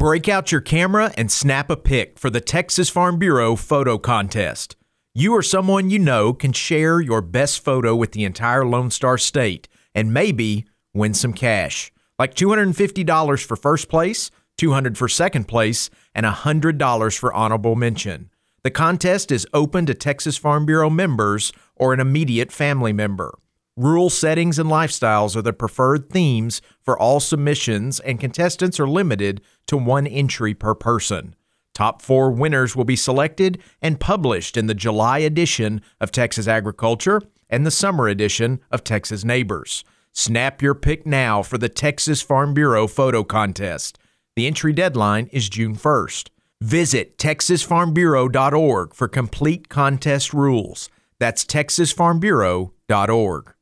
Break 0.03 0.27
out 0.27 0.51
your 0.51 0.59
camera 0.59 1.13
and 1.15 1.31
snap 1.31 1.69
a 1.69 1.77
pic 1.77 2.19
for 2.19 2.29
the 2.29 2.41
Texas 2.41 2.89
Farm 2.89 3.17
Bureau 3.17 3.55
photo 3.55 3.97
contest. 3.97 4.75
You 5.13 5.31
or 5.31 5.41
someone 5.41 5.89
you 5.89 5.97
know 5.97 6.33
can 6.33 6.51
share 6.51 6.99
your 6.99 7.21
best 7.21 7.63
photo 7.63 7.95
with 7.95 8.11
the 8.11 8.25
entire 8.25 8.65
Lone 8.65 8.91
Star 8.91 9.17
State 9.17 9.69
and 9.95 10.13
maybe 10.13 10.65
win 10.93 11.13
some 11.13 11.31
cash, 11.31 11.89
like 12.19 12.35
$250 12.35 13.45
for 13.45 13.55
first 13.55 13.87
place, 13.87 14.29
$200 14.59 14.97
for 14.97 15.07
second 15.07 15.47
place, 15.47 15.89
and 16.13 16.25
$100 16.25 17.17
for 17.17 17.33
honorable 17.33 17.77
mention. 17.77 18.29
The 18.63 18.71
contest 18.71 19.31
is 19.31 19.47
open 19.53 19.85
to 19.85 19.93
Texas 19.93 20.35
Farm 20.35 20.65
Bureau 20.65 20.89
members 20.89 21.53
or 21.77 21.93
an 21.93 22.01
immediate 22.01 22.51
family 22.51 22.91
member. 22.91 23.39
Rural 23.75 24.11
settings 24.11 24.59
and 24.59 24.69
lifestyles 24.69 25.35
are 25.35 25.41
the 25.41 25.51
preferred 25.51 26.11
themes 26.11 26.61
for 26.83 26.95
all 26.97 27.19
submissions, 27.19 27.99
and 27.99 28.19
contestants 28.19 28.79
are 28.79 28.87
limited 28.87 29.41
to 29.65 29.77
one 29.77 30.05
entry 30.05 30.53
per 30.53 30.75
person. 30.75 31.33
Top 31.73 31.99
four 31.99 32.29
winners 32.29 32.75
will 32.75 32.85
be 32.85 32.95
selected 32.95 33.59
and 33.81 33.99
published 33.99 34.57
in 34.57 34.67
the 34.67 34.75
July 34.75 35.17
edition 35.17 35.81
of 35.99 36.11
Texas 36.11 36.47
Agriculture 36.47 37.19
and 37.49 37.65
the 37.65 37.71
summer 37.71 38.07
edition 38.07 38.59
of 38.69 38.83
Texas 38.83 39.23
Neighbors. 39.23 39.83
Snap 40.11 40.61
your 40.61 40.75
pic 40.75 41.07
now 41.07 41.41
for 41.41 41.57
the 41.57 41.69
Texas 41.69 42.21
Farm 42.21 42.53
Bureau 42.53 42.85
photo 42.85 43.23
contest. 43.23 43.97
The 44.35 44.45
entry 44.45 44.73
deadline 44.73 45.29
is 45.31 45.49
June 45.49 45.75
1st. 45.75 46.29
Visit 46.61 47.17
texasfarmbureau.org 47.17 48.93
for 48.93 49.07
complete 49.07 49.69
contest 49.69 50.31
rules. 50.31 50.91
That's 51.19 51.43
texasfarmbureau.org. 51.43 53.52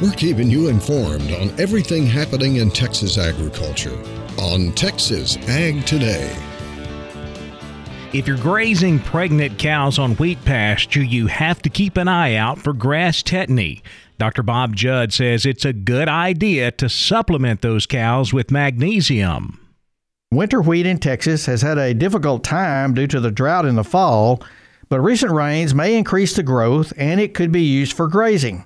We're 0.00 0.12
keeping 0.12 0.48
you 0.48 0.68
informed 0.68 1.32
on 1.32 1.50
everything 1.58 2.06
happening 2.06 2.56
in 2.56 2.70
Texas 2.70 3.18
agriculture 3.18 3.98
on 4.38 4.70
Texas 4.74 5.36
Ag 5.48 5.84
Today. 5.86 6.32
If 8.12 8.28
you're 8.28 8.36
grazing 8.36 9.00
pregnant 9.00 9.58
cows 9.58 9.98
on 9.98 10.14
wheat 10.14 10.44
pasture, 10.44 11.02
you 11.02 11.26
have 11.26 11.60
to 11.62 11.68
keep 11.68 11.96
an 11.96 12.06
eye 12.06 12.36
out 12.36 12.60
for 12.60 12.72
grass 12.72 13.24
tetany. 13.24 13.82
Dr. 14.18 14.44
Bob 14.44 14.76
Judd 14.76 15.12
says 15.12 15.44
it's 15.44 15.64
a 15.64 15.72
good 15.72 16.08
idea 16.08 16.70
to 16.70 16.88
supplement 16.88 17.60
those 17.60 17.84
cows 17.84 18.32
with 18.32 18.52
magnesium. 18.52 19.58
Winter 20.30 20.62
wheat 20.62 20.86
in 20.86 20.98
Texas 20.98 21.46
has 21.46 21.62
had 21.62 21.76
a 21.76 21.92
difficult 21.92 22.44
time 22.44 22.94
due 22.94 23.08
to 23.08 23.18
the 23.18 23.32
drought 23.32 23.66
in 23.66 23.74
the 23.74 23.82
fall, 23.82 24.40
but 24.88 25.00
recent 25.00 25.32
rains 25.32 25.74
may 25.74 25.96
increase 25.96 26.36
the 26.36 26.44
growth 26.44 26.92
and 26.96 27.20
it 27.20 27.34
could 27.34 27.50
be 27.50 27.62
used 27.62 27.94
for 27.94 28.06
grazing. 28.06 28.64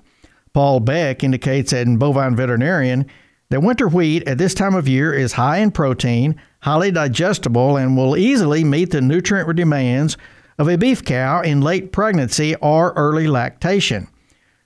Paul 0.53 0.81
Beck 0.81 1.23
indicates 1.23 1.73
in 1.73 1.97
Bovine 1.97 2.35
Veterinarian 2.35 3.07
that 3.49 3.63
winter 3.63 3.87
wheat 3.87 4.27
at 4.27 4.37
this 4.37 4.53
time 4.53 4.75
of 4.75 4.87
year 4.87 5.11
is 5.13 5.33
high 5.33 5.57
in 5.57 5.71
protein, 5.71 6.39
highly 6.61 6.91
digestible, 6.91 7.75
and 7.75 7.97
will 7.97 8.15
easily 8.15 8.63
meet 8.63 8.91
the 8.91 9.01
nutrient 9.01 9.55
demands 9.55 10.15
of 10.59 10.69
a 10.69 10.77
beef 10.77 11.03
cow 11.03 11.41
in 11.41 11.61
late 11.61 11.91
pregnancy 11.91 12.55
or 12.55 12.93
early 12.93 13.27
lactation. 13.27 14.07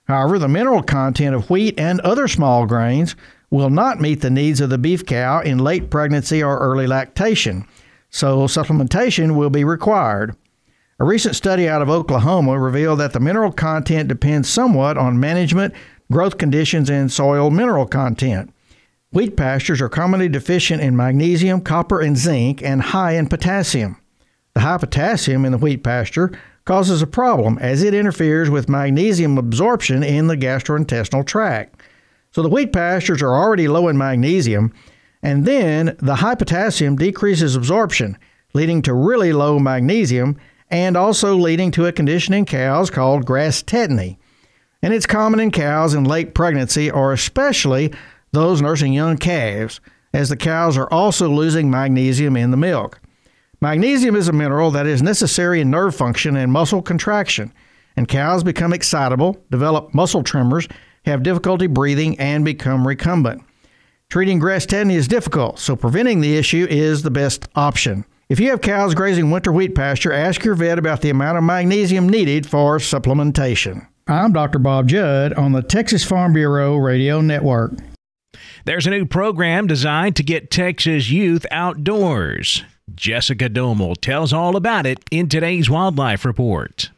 However, 0.04 0.38
the 0.38 0.48
mineral 0.48 0.82
content 0.82 1.34
of 1.34 1.48
wheat 1.48 1.78
and 1.78 2.00
other 2.00 2.28
small 2.28 2.66
grains 2.66 3.16
will 3.50 3.70
not 3.70 4.00
meet 4.00 4.20
the 4.20 4.30
needs 4.30 4.60
of 4.60 4.70
the 4.70 4.78
beef 4.78 5.06
cow 5.06 5.40
in 5.40 5.58
late 5.58 5.90
pregnancy 5.90 6.42
or 6.42 6.58
early 6.58 6.86
lactation, 6.86 7.66
so 8.10 8.40
supplementation 8.46 9.36
will 9.36 9.50
be 9.50 9.64
required. 9.64 10.36
A 11.00 11.04
recent 11.04 11.36
study 11.36 11.68
out 11.68 11.80
of 11.80 11.88
Oklahoma 11.88 12.58
revealed 12.58 12.98
that 12.98 13.12
the 13.12 13.20
mineral 13.20 13.52
content 13.52 14.08
depends 14.08 14.48
somewhat 14.48 14.98
on 14.98 15.20
management, 15.20 15.72
growth 16.10 16.38
conditions, 16.38 16.90
and 16.90 17.12
soil 17.12 17.50
mineral 17.50 17.86
content. 17.86 18.52
Wheat 19.12 19.36
pastures 19.36 19.80
are 19.80 19.88
commonly 19.88 20.28
deficient 20.28 20.82
in 20.82 20.96
magnesium, 20.96 21.60
copper, 21.60 22.00
and 22.00 22.18
zinc, 22.18 22.64
and 22.64 22.82
high 22.82 23.12
in 23.12 23.28
potassium. 23.28 23.96
The 24.54 24.60
high 24.62 24.78
potassium 24.78 25.44
in 25.44 25.52
the 25.52 25.58
wheat 25.58 25.84
pasture 25.84 26.32
causes 26.64 27.00
a 27.00 27.06
problem 27.06 27.58
as 27.58 27.84
it 27.84 27.94
interferes 27.94 28.50
with 28.50 28.68
magnesium 28.68 29.38
absorption 29.38 30.02
in 30.02 30.26
the 30.26 30.36
gastrointestinal 30.36 31.24
tract. 31.24 31.80
So 32.32 32.42
the 32.42 32.48
wheat 32.48 32.72
pastures 32.72 33.22
are 33.22 33.36
already 33.36 33.68
low 33.68 33.86
in 33.86 33.96
magnesium, 33.96 34.74
and 35.22 35.44
then 35.44 35.96
the 36.00 36.16
high 36.16 36.34
potassium 36.34 36.96
decreases 36.96 37.54
absorption, 37.54 38.18
leading 38.52 38.82
to 38.82 38.92
really 38.92 39.32
low 39.32 39.60
magnesium 39.60 40.36
and 40.70 40.96
also 40.96 41.34
leading 41.34 41.70
to 41.72 41.86
a 41.86 41.92
condition 41.92 42.34
in 42.34 42.44
cows 42.44 42.90
called 42.90 43.26
grass 43.26 43.62
tetany. 43.62 44.18
And 44.82 44.94
it's 44.94 45.06
common 45.06 45.40
in 45.40 45.50
cows 45.50 45.94
in 45.94 46.04
late 46.04 46.34
pregnancy 46.34 46.90
or 46.90 47.12
especially 47.12 47.92
those 48.32 48.62
nursing 48.62 48.92
young 48.92 49.16
calves, 49.16 49.80
as 50.12 50.28
the 50.28 50.36
cows 50.36 50.76
are 50.76 50.90
also 50.90 51.28
losing 51.28 51.70
magnesium 51.70 52.36
in 52.36 52.50
the 52.50 52.56
milk. 52.56 53.00
Magnesium 53.60 54.14
is 54.14 54.28
a 54.28 54.32
mineral 54.32 54.70
that 54.70 54.86
is 54.86 55.02
necessary 55.02 55.60
in 55.60 55.70
nerve 55.70 55.94
function 55.94 56.36
and 56.36 56.52
muscle 56.52 56.82
contraction, 56.82 57.52
and 57.96 58.06
cows 58.06 58.44
become 58.44 58.72
excitable, 58.72 59.36
develop 59.50 59.92
muscle 59.92 60.22
tremors, 60.22 60.68
have 61.04 61.22
difficulty 61.22 61.66
breathing, 61.66 62.18
and 62.20 62.44
become 62.44 62.86
recumbent. 62.86 63.42
Treating 64.10 64.38
grass 64.38 64.64
tetany 64.64 64.94
is 64.94 65.08
difficult, 65.08 65.58
so 65.58 65.74
preventing 65.74 66.20
the 66.20 66.36
issue 66.36 66.66
is 66.70 67.02
the 67.02 67.10
best 67.10 67.48
option. 67.54 68.04
If 68.28 68.40
you 68.40 68.50
have 68.50 68.60
cows 68.60 68.94
grazing 68.94 69.30
winter 69.30 69.50
wheat 69.50 69.74
pasture, 69.74 70.12
ask 70.12 70.44
your 70.44 70.54
vet 70.54 70.78
about 70.78 71.00
the 71.00 71.08
amount 71.08 71.38
of 71.38 71.44
magnesium 71.44 72.06
needed 72.06 72.46
for 72.46 72.76
supplementation. 72.76 73.88
I'm 74.06 74.34
Dr. 74.34 74.58
Bob 74.58 74.88
Judd 74.88 75.32
on 75.32 75.52
the 75.52 75.62
Texas 75.62 76.04
Farm 76.04 76.34
Bureau 76.34 76.76
Radio 76.76 77.22
Network. 77.22 77.72
There's 78.66 78.86
a 78.86 78.90
new 78.90 79.06
program 79.06 79.66
designed 79.66 80.14
to 80.16 80.22
get 80.22 80.50
Texas 80.50 81.08
youth 81.08 81.46
outdoors. 81.50 82.64
Jessica 82.94 83.48
Domel 83.48 83.98
tells 83.98 84.34
all 84.34 84.56
about 84.56 84.84
it 84.84 85.02
in 85.10 85.30
today's 85.30 85.70
Wildlife 85.70 86.26
Report. 86.26 86.90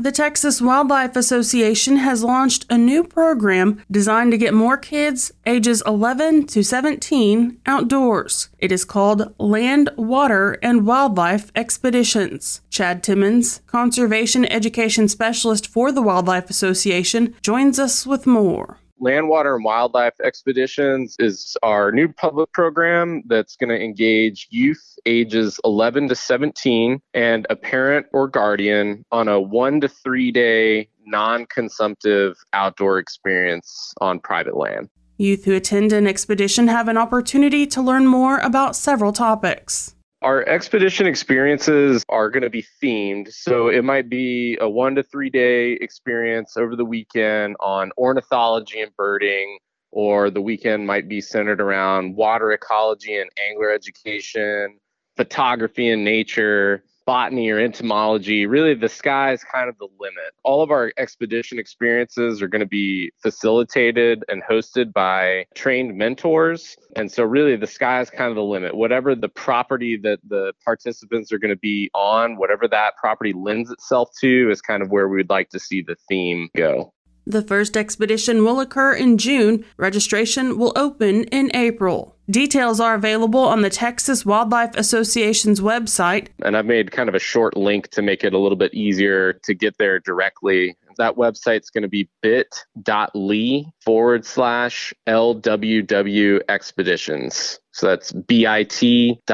The 0.00 0.10
Texas 0.10 0.62
Wildlife 0.62 1.14
Association 1.14 1.96
has 1.96 2.24
launched 2.24 2.64
a 2.70 2.78
new 2.78 3.04
program 3.04 3.82
designed 3.90 4.32
to 4.32 4.38
get 4.38 4.54
more 4.54 4.78
kids 4.78 5.30
ages 5.44 5.82
11 5.86 6.46
to 6.46 6.62
17 6.62 7.60
outdoors. 7.66 8.48
It 8.58 8.72
is 8.72 8.86
called 8.86 9.34
Land, 9.38 9.90
Water, 9.98 10.52
and 10.62 10.86
Wildlife 10.86 11.52
Expeditions. 11.54 12.62
Chad 12.70 13.02
Timmons, 13.02 13.60
Conservation 13.66 14.46
Education 14.46 15.06
Specialist 15.06 15.66
for 15.66 15.92
the 15.92 16.00
Wildlife 16.00 16.48
Association, 16.48 17.34
joins 17.42 17.78
us 17.78 18.06
with 18.06 18.26
more. 18.26 18.78
Land, 19.02 19.30
Water, 19.30 19.54
and 19.54 19.64
Wildlife 19.64 20.20
Expeditions 20.22 21.16
is 21.18 21.56
our 21.62 21.90
new 21.90 22.06
public 22.06 22.52
program 22.52 23.22
that's 23.28 23.56
going 23.56 23.70
to 23.70 23.82
engage 23.82 24.46
youth 24.50 24.98
ages 25.06 25.58
11 25.64 26.08
to 26.08 26.14
17 26.14 27.00
and 27.14 27.46
a 27.48 27.56
parent 27.56 28.06
or 28.12 28.28
guardian 28.28 29.06
on 29.10 29.26
a 29.26 29.40
one 29.40 29.80
to 29.80 29.88
three 29.88 30.30
day 30.30 30.90
non 31.06 31.46
consumptive 31.46 32.36
outdoor 32.52 32.98
experience 32.98 33.94
on 34.02 34.20
private 34.20 34.56
land. 34.56 34.90
Youth 35.16 35.46
who 35.46 35.54
attend 35.54 35.94
an 35.94 36.06
expedition 36.06 36.68
have 36.68 36.86
an 36.86 36.98
opportunity 36.98 37.66
to 37.68 37.80
learn 37.80 38.06
more 38.06 38.38
about 38.40 38.76
several 38.76 39.12
topics. 39.12 39.94
Our 40.22 40.46
expedition 40.46 41.06
experiences 41.06 42.04
are 42.10 42.28
going 42.28 42.42
to 42.42 42.50
be 42.50 42.64
themed. 42.82 43.32
So 43.32 43.64
mm-hmm. 43.64 43.78
it 43.78 43.84
might 43.84 44.10
be 44.10 44.58
a 44.60 44.68
one 44.68 44.94
to 44.96 45.02
three 45.02 45.30
day 45.30 45.72
experience 45.72 46.56
over 46.56 46.76
the 46.76 46.84
weekend 46.84 47.56
on 47.60 47.90
ornithology 47.96 48.80
and 48.80 48.94
birding, 48.96 49.58
or 49.90 50.30
the 50.30 50.42
weekend 50.42 50.86
might 50.86 51.08
be 51.08 51.20
centered 51.22 51.60
around 51.60 52.16
water 52.16 52.52
ecology 52.52 53.16
and 53.16 53.30
angler 53.48 53.70
education, 53.70 54.78
photography 55.16 55.88
and 55.88 56.04
nature, 56.04 56.84
botany 57.06 57.50
or 57.50 57.58
entomology, 57.58 58.46
really 58.46 58.74
the 58.74 58.88
sky 58.88 59.32
is 59.32 59.44
kind 59.44 59.68
of 59.68 59.78
the 59.78 59.88
limit. 59.98 60.32
All 60.44 60.62
of 60.62 60.70
our 60.70 60.92
expedition 60.96 61.58
experiences 61.58 62.42
are 62.42 62.48
going 62.48 62.60
to 62.60 62.66
be 62.66 63.12
facilitated 63.22 64.24
and 64.28 64.42
hosted 64.42 64.92
by 64.92 65.46
trained 65.54 65.96
mentors. 65.96 66.76
And 66.96 67.10
so, 67.10 67.24
really, 67.24 67.56
the 67.56 67.66
sky 67.66 68.00
is 68.00 68.10
kind 68.10 68.30
of 68.30 68.36
the 68.36 68.42
limit. 68.42 68.76
Whatever 68.76 69.14
the 69.14 69.28
property 69.28 69.96
that 69.98 70.18
the 70.28 70.52
participants 70.64 71.32
are 71.32 71.38
going 71.38 71.54
to 71.54 71.58
be 71.58 71.90
on, 71.94 72.36
whatever 72.36 72.68
that 72.68 72.96
property 72.96 73.32
lends 73.32 73.70
itself 73.70 74.10
to, 74.20 74.50
is 74.50 74.60
kind 74.60 74.82
of 74.82 74.90
where 74.90 75.08
we 75.08 75.16
would 75.16 75.30
like 75.30 75.50
to 75.50 75.58
see 75.58 75.82
the 75.82 75.96
theme 76.08 76.48
go. 76.56 76.92
The 77.26 77.42
first 77.42 77.76
expedition 77.76 78.44
will 78.44 78.60
occur 78.60 78.94
in 78.94 79.18
June. 79.18 79.64
Registration 79.76 80.58
will 80.58 80.72
open 80.74 81.24
in 81.24 81.54
April. 81.54 82.16
Details 82.30 82.78
are 82.78 82.94
available 82.94 83.40
on 83.40 83.62
the 83.62 83.70
Texas 83.70 84.24
Wildlife 84.24 84.76
Association's 84.76 85.60
website. 85.60 86.28
And 86.44 86.56
I've 86.56 86.66
made 86.66 86.92
kind 86.92 87.08
of 87.08 87.14
a 87.16 87.18
short 87.18 87.56
link 87.56 87.88
to 87.88 88.02
make 88.02 88.22
it 88.22 88.32
a 88.32 88.38
little 88.38 88.56
bit 88.56 88.72
easier 88.72 89.32
to 89.32 89.54
get 89.54 89.76
there 89.78 89.98
directly. 89.98 90.76
That 90.96 91.16
website's 91.16 91.70
going 91.70 91.82
to 91.82 91.88
be 91.88 92.08
bit.ly 92.22 93.64
forward 93.80 94.24
slash 94.24 94.94
LWW 95.08 96.40
expeditions. 96.48 97.58
So 97.72 97.86
that's 97.88 98.12
bit.ly 98.12 99.24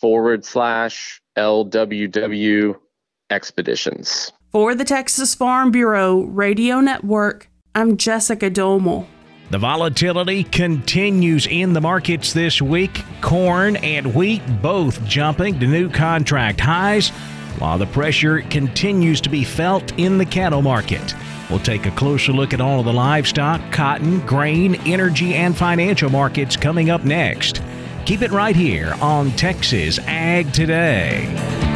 forward 0.00 0.44
slash 0.44 1.22
LWW 1.38 2.76
expeditions. 3.30 4.32
For 4.52 4.74
the 4.74 4.84
Texas 4.84 5.34
Farm 5.34 5.70
Bureau 5.70 6.22
Radio 6.22 6.80
Network, 6.80 7.48
I'm 7.74 7.96
Jessica 7.96 8.50
Domel. 8.50 9.06
The 9.50 9.58
volatility 9.58 10.44
continues 10.44 11.48
in 11.48 11.72
the 11.72 11.80
markets 11.80 12.32
this 12.32 12.62
week. 12.62 13.02
Corn 13.20 13.74
and 13.76 14.14
wheat 14.14 14.42
both 14.62 15.04
jumping 15.04 15.58
to 15.58 15.66
new 15.66 15.90
contract 15.90 16.60
highs, 16.60 17.08
while 17.58 17.76
the 17.76 17.86
pressure 17.86 18.42
continues 18.42 19.20
to 19.22 19.28
be 19.28 19.42
felt 19.42 19.92
in 19.98 20.18
the 20.18 20.24
cattle 20.24 20.62
market. 20.62 21.16
We'll 21.50 21.58
take 21.58 21.86
a 21.86 21.90
closer 21.90 22.32
look 22.32 22.54
at 22.54 22.60
all 22.60 22.78
of 22.78 22.84
the 22.84 22.92
livestock, 22.92 23.72
cotton, 23.72 24.20
grain, 24.20 24.76
energy, 24.86 25.34
and 25.34 25.56
financial 25.56 26.10
markets 26.10 26.56
coming 26.56 26.90
up 26.90 27.02
next. 27.02 27.60
Keep 28.06 28.22
it 28.22 28.30
right 28.30 28.54
here 28.54 28.94
on 29.00 29.32
Texas 29.32 29.98
Ag 30.06 30.52
Today. 30.52 31.69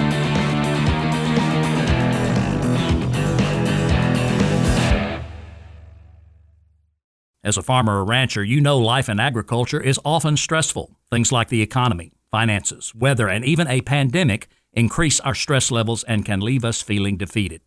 As 7.45 7.59
a 7.59 7.63
farmer 7.63 8.01
or 8.01 8.07
rancher, 8.07 8.43
you 8.43 8.59
know 8.63 8.79
life 8.79 9.07
in 9.07 9.21
agriculture 9.21 9.81
is 9.81 10.01
often 10.03 10.39
stressful. 10.39 10.97
Things 11.11 11.31
like 11.31 11.49
the 11.51 11.61
economy, 11.61 12.15
finances, 12.31 12.95
weather, 12.95 13.29
and 13.29 13.45
even 13.45 13.69
a 13.69 13.83
pandemic 13.83 14.49
increase 14.73 15.21
our 15.21 15.35
stress 15.35 15.71
levels 15.71 16.05
and 16.05 16.25
can 16.25 16.41
leave 16.41 16.65
us 16.65 16.81
feeling 16.81 17.19
defeated. 17.19 17.61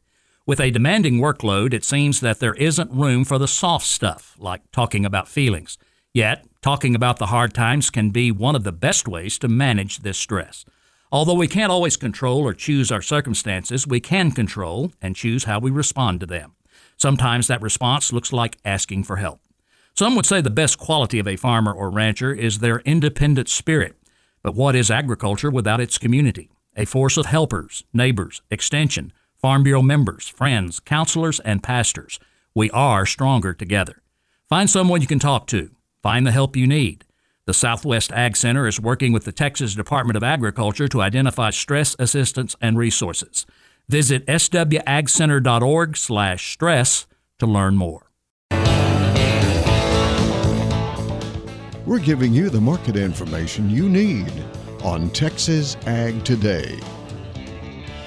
With 0.48 0.60
a 0.60 0.72
demanding 0.72 1.20
workload, 1.20 1.74
it 1.74 1.86
seems 1.86 2.22
that 2.22 2.40
there 2.40 2.56
isn't 2.56 2.92
room 2.92 3.24
for 3.24 3.38
the 3.38 3.48
soft 3.48 3.86
stuff, 3.86 4.36
like 4.40 4.62
talking 4.72 5.06
about 5.06 5.28
feelings. 5.28 5.78
Yet, 6.12 6.44
talking 6.64 6.96
about 6.96 7.20
the 7.20 7.28
hard 7.28 7.54
times 7.54 7.92
can 7.92 8.10
be 8.10 8.32
one 8.32 8.56
of 8.56 8.64
the 8.64 8.72
best 8.72 9.08
ways 9.08 9.38
to 9.40 9.48
manage 9.48 10.00
this 10.00 10.18
stress. 10.18 10.66
Although 11.12 11.36
we 11.36 11.48
can't 11.48 11.72
always 11.72 11.98
control 11.98 12.40
or 12.40 12.56
choose 12.56 12.92
our 12.92 13.04
circumstances, 13.04 13.86
we 13.86 14.00
can 14.00 14.32
control 14.32 14.92
and 15.04 15.16
choose 15.16 15.44
how 15.44 15.60
we 15.60 15.70
respond 15.70 16.20
to 16.22 16.26
them. 16.26 16.56
Sometimes 16.98 17.46
that 17.46 17.62
response 17.62 18.12
looks 18.12 18.34
like 18.34 18.58
asking 18.66 19.04
for 19.04 19.18
help. 19.18 19.40
Some 19.98 20.16
would 20.16 20.26
say 20.28 20.42
the 20.42 20.52
best 20.52 20.78
quality 20.78 21.18
of 21.18 21.28
a 21.28 21.38
farmer 21.38 21.74
or 21.74 21.90
rancher 21.90 22.32
is 22.32 22.60
their 22.60 22.82
independent 22.82 23.50
spirit. 23.50 23.96
But 24.44 24.54
what 24.54 24.76
is 24.76 24.92
agriculture 24.92 25.50
without 25.50 25.82
its 25.82 25.98
community? 25.98 26.52
A 26.76 26.86
force 26.86 27.18
of 27.18 27.26
helpers, 27.26 27.84
neighbors, 27.92 28.44
extension, 28.52 29.12
Farm 29.42 29.64
Bureau 29.64 29.82
members, 29.82 30.28
friends, 30.28 30.80
counselors, 30.80 31.40
and 31.40 31.64
pastors. 31.64 32.20
We 32.54 32.70
are 32.70 33.08
stronger 33.08 33.56
together. 33.56 34.04
Find 34.48 34.70
someone 34.70 35.02
you 35.02 35.08
can 35.08 35.18
talk 35.18 35.48
to. 35.48 35.72
Find 36.04 36.28
the 36.28 36.32
help 36.32 36.56
you 36.56 36.68
need. 36.68 37.04
The 37.46 37.56
Southwest 37.56 38.12
Ag 38.12 38.38
Center 38.38 38.68
is 38.68 38.80
working 38.80 39.14
with 39.14 39.26
the 39.26 39.32
Texas 39.32 39.74
Department 39.74 40.16
of 40.16 40.22
Agriculture 40.22 40.88
to 40.90 41.02
identify 41.02 41.50
stress 41.50 41.96
assistance 41.98 42.56
and 42.62 42.78
resources. 42.78 43.48
Visit 43.90 44.28
swagcenter.org/stress 44.28 47.08
to 47.40 47.48
learn 47.48 47.76
more. 47.76 48.07
We're 51.88 52.00
giving 52.00 52.34
you 52.34 52.50
the 52.50 52.60
market 52.60 52.98
information 52.98 53.70
you 53.70 53.88
need 53.88 54.30
on 54.84 55.10
Texas 55.12 55.78
Ag 55.88 56.22
Today. 56.26 56.78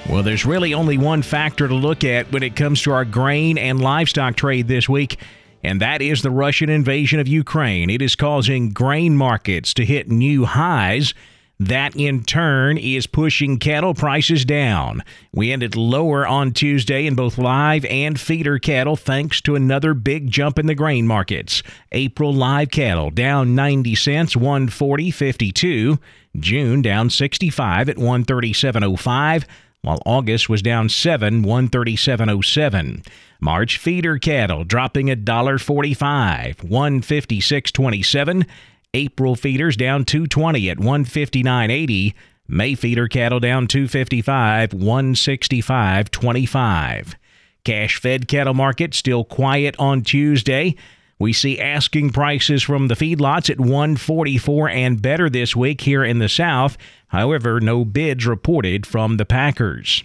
Well, 0.07 0.21
there's 0.21 0.45
really 0.45 0.75
only 0.75 0.99
one 0.99 1.23
factor 1.23 1.67
to 1.67 1.73
look 1.73 2.03
at 2.03 2.31
when 2.31 2.43
it 2.43 2.55
comes 2.55 2.83
to 2.83 2.91
our 2.91 3.05
grain 3.05 3.57
and 3.57 3.81
livestock 3.81 4.35
trade 4.35 4.67
this 4.67 4.87
week, 4.87 5.17
and 5.63 5.81
that 5.81 6.03
is 6.03 6.21
the 6.21 6.29
Russian 6.29 6.69
invasion 6.69 7.19
of 7.19 7.27
Ukraine. 7.27 7.89
It 7.89 8.03
is 8.03 8.15
causing 8.15 8.69
grain 8.69 9.17
markets 9.17 9.73
to 9.73 9.83
hit 9.83 10.11
new 10.11 10.45
highs 10.45 11.15
that 11.61 11.95
in 11.95 12.23
turn 12.23 12.75
is 12.75 13.05
pushing 13.05 13.59
cattle 13.59 13.93
prices 13.93 14.43
down. 14.45 15.03
We 15.31 15.51
ended 15.51 15.75
lower 15.75 16.25
on 16.25 16.53
Tuesday 16.53 17.05
in 17.05 17.13
both 17.13 17.37
live 17.37 17.85
and 17.85 18.19
feeder 18.19 18.57
cattle 18.57 18.95
thanks 18.95 19.41
to 19.41 19.55
another 19.55 19.93
big 19.93 20.31
jump 20.31 20.57
in 20.57 20.65
the 20.65 20.73
grain 20.73 21.05
markets. 21.05 21.61
April 21.91 22.33
live 22.33 22.71
cattle 22.71 23.11
down 23.11 23.53
90 23.53 23.93
cents, 23.93 24.33
140.52. 24.33 25.99
June 26.39 26.81
down 26.81 27.11
65 27.11 27.89
at 27.89 27.97
137.05 27.97 29.45
while 29.83 30.01
August 30.05 30.49
was 30.49 30.61
down 30.61 30.89
7, 30.89 31.43
137.07. 31.43 33.05
March 33.39 33.77
feeder 33.77 34.17
cattle 34.17 34.63
dropping 34.63 35.07
$1.45, 35.07 36.55
156.27. 36.55 38.45
April 38.93 39.37
feeders 39.37 39.77
down 39.77 40.03
220 40.03 40.69
at 40.69 40.77
159.80. 40.77 42.13
May 42.49 42.75
feeder 42.75 43.07
cattle 43.07 43.39
down 43.39 43.67
255, 43.67 44.71
165.25. 44.71 47.15
Cash 47.63 48.01
fed 48.01 48.27
cattle 48.27 48.53
market 48.53 48.93
still 48.93 49.23
quiet 49.23 49.77
on 49.79 50.01
Tuesday. 50.01 50.75
We 51.19 51.31
see 51.31 51.57
asking 51.57 52.09
prices 52.09 52.63
from 52.63 52.89
the 52.89 52.95
feedlots 52.95 53.49
at 53.49 53.61
144 53.61 54.67
and 54.67 55.01
better 55.01 55.29
this 55.29 55.55
week 55.55 55.79
here 55.81 56.03
in 56.03 56.19
the 56.19 56.27
South. 56.27 56.77
However, 57.07 57.61
no 57.61 57.85
bids 57.85 58.25
reported 58.25 58.85
from 58.85 59.15
the 59.15 59.25
Packers. 59.25 60.03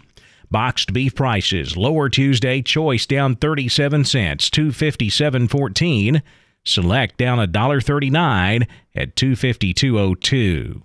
Boxed 0.49 0.93
beef 0.93 1.17
prices 1.17 1.77
lower 1.77 2.09
Tuesday, 2.09 2.63
choice 2.63 3.05
down 3.07 3.35
37 3.35 4.05
cents, 4.05 4.49
257.14. 4.51 6.23
Select 6.67 7.17
down 7.17 7.39
$1.39 7.39 8.67
at 8.95 9.15
252.02. 9.15 10.83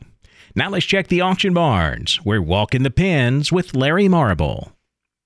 Now 0.56 0.70
let's 0.70 0.86
check 0.86 1.08
the 1.08 1.22
auction 1.22 1.54
barns. 1.54 2.24
We're 2.24 2.42
walking 2.42 2.84
the 2.84 2.92
pens 2.92 3.52
with 3.52 3.76
Larry 3.76 4.08
Marble. 4.08 4.74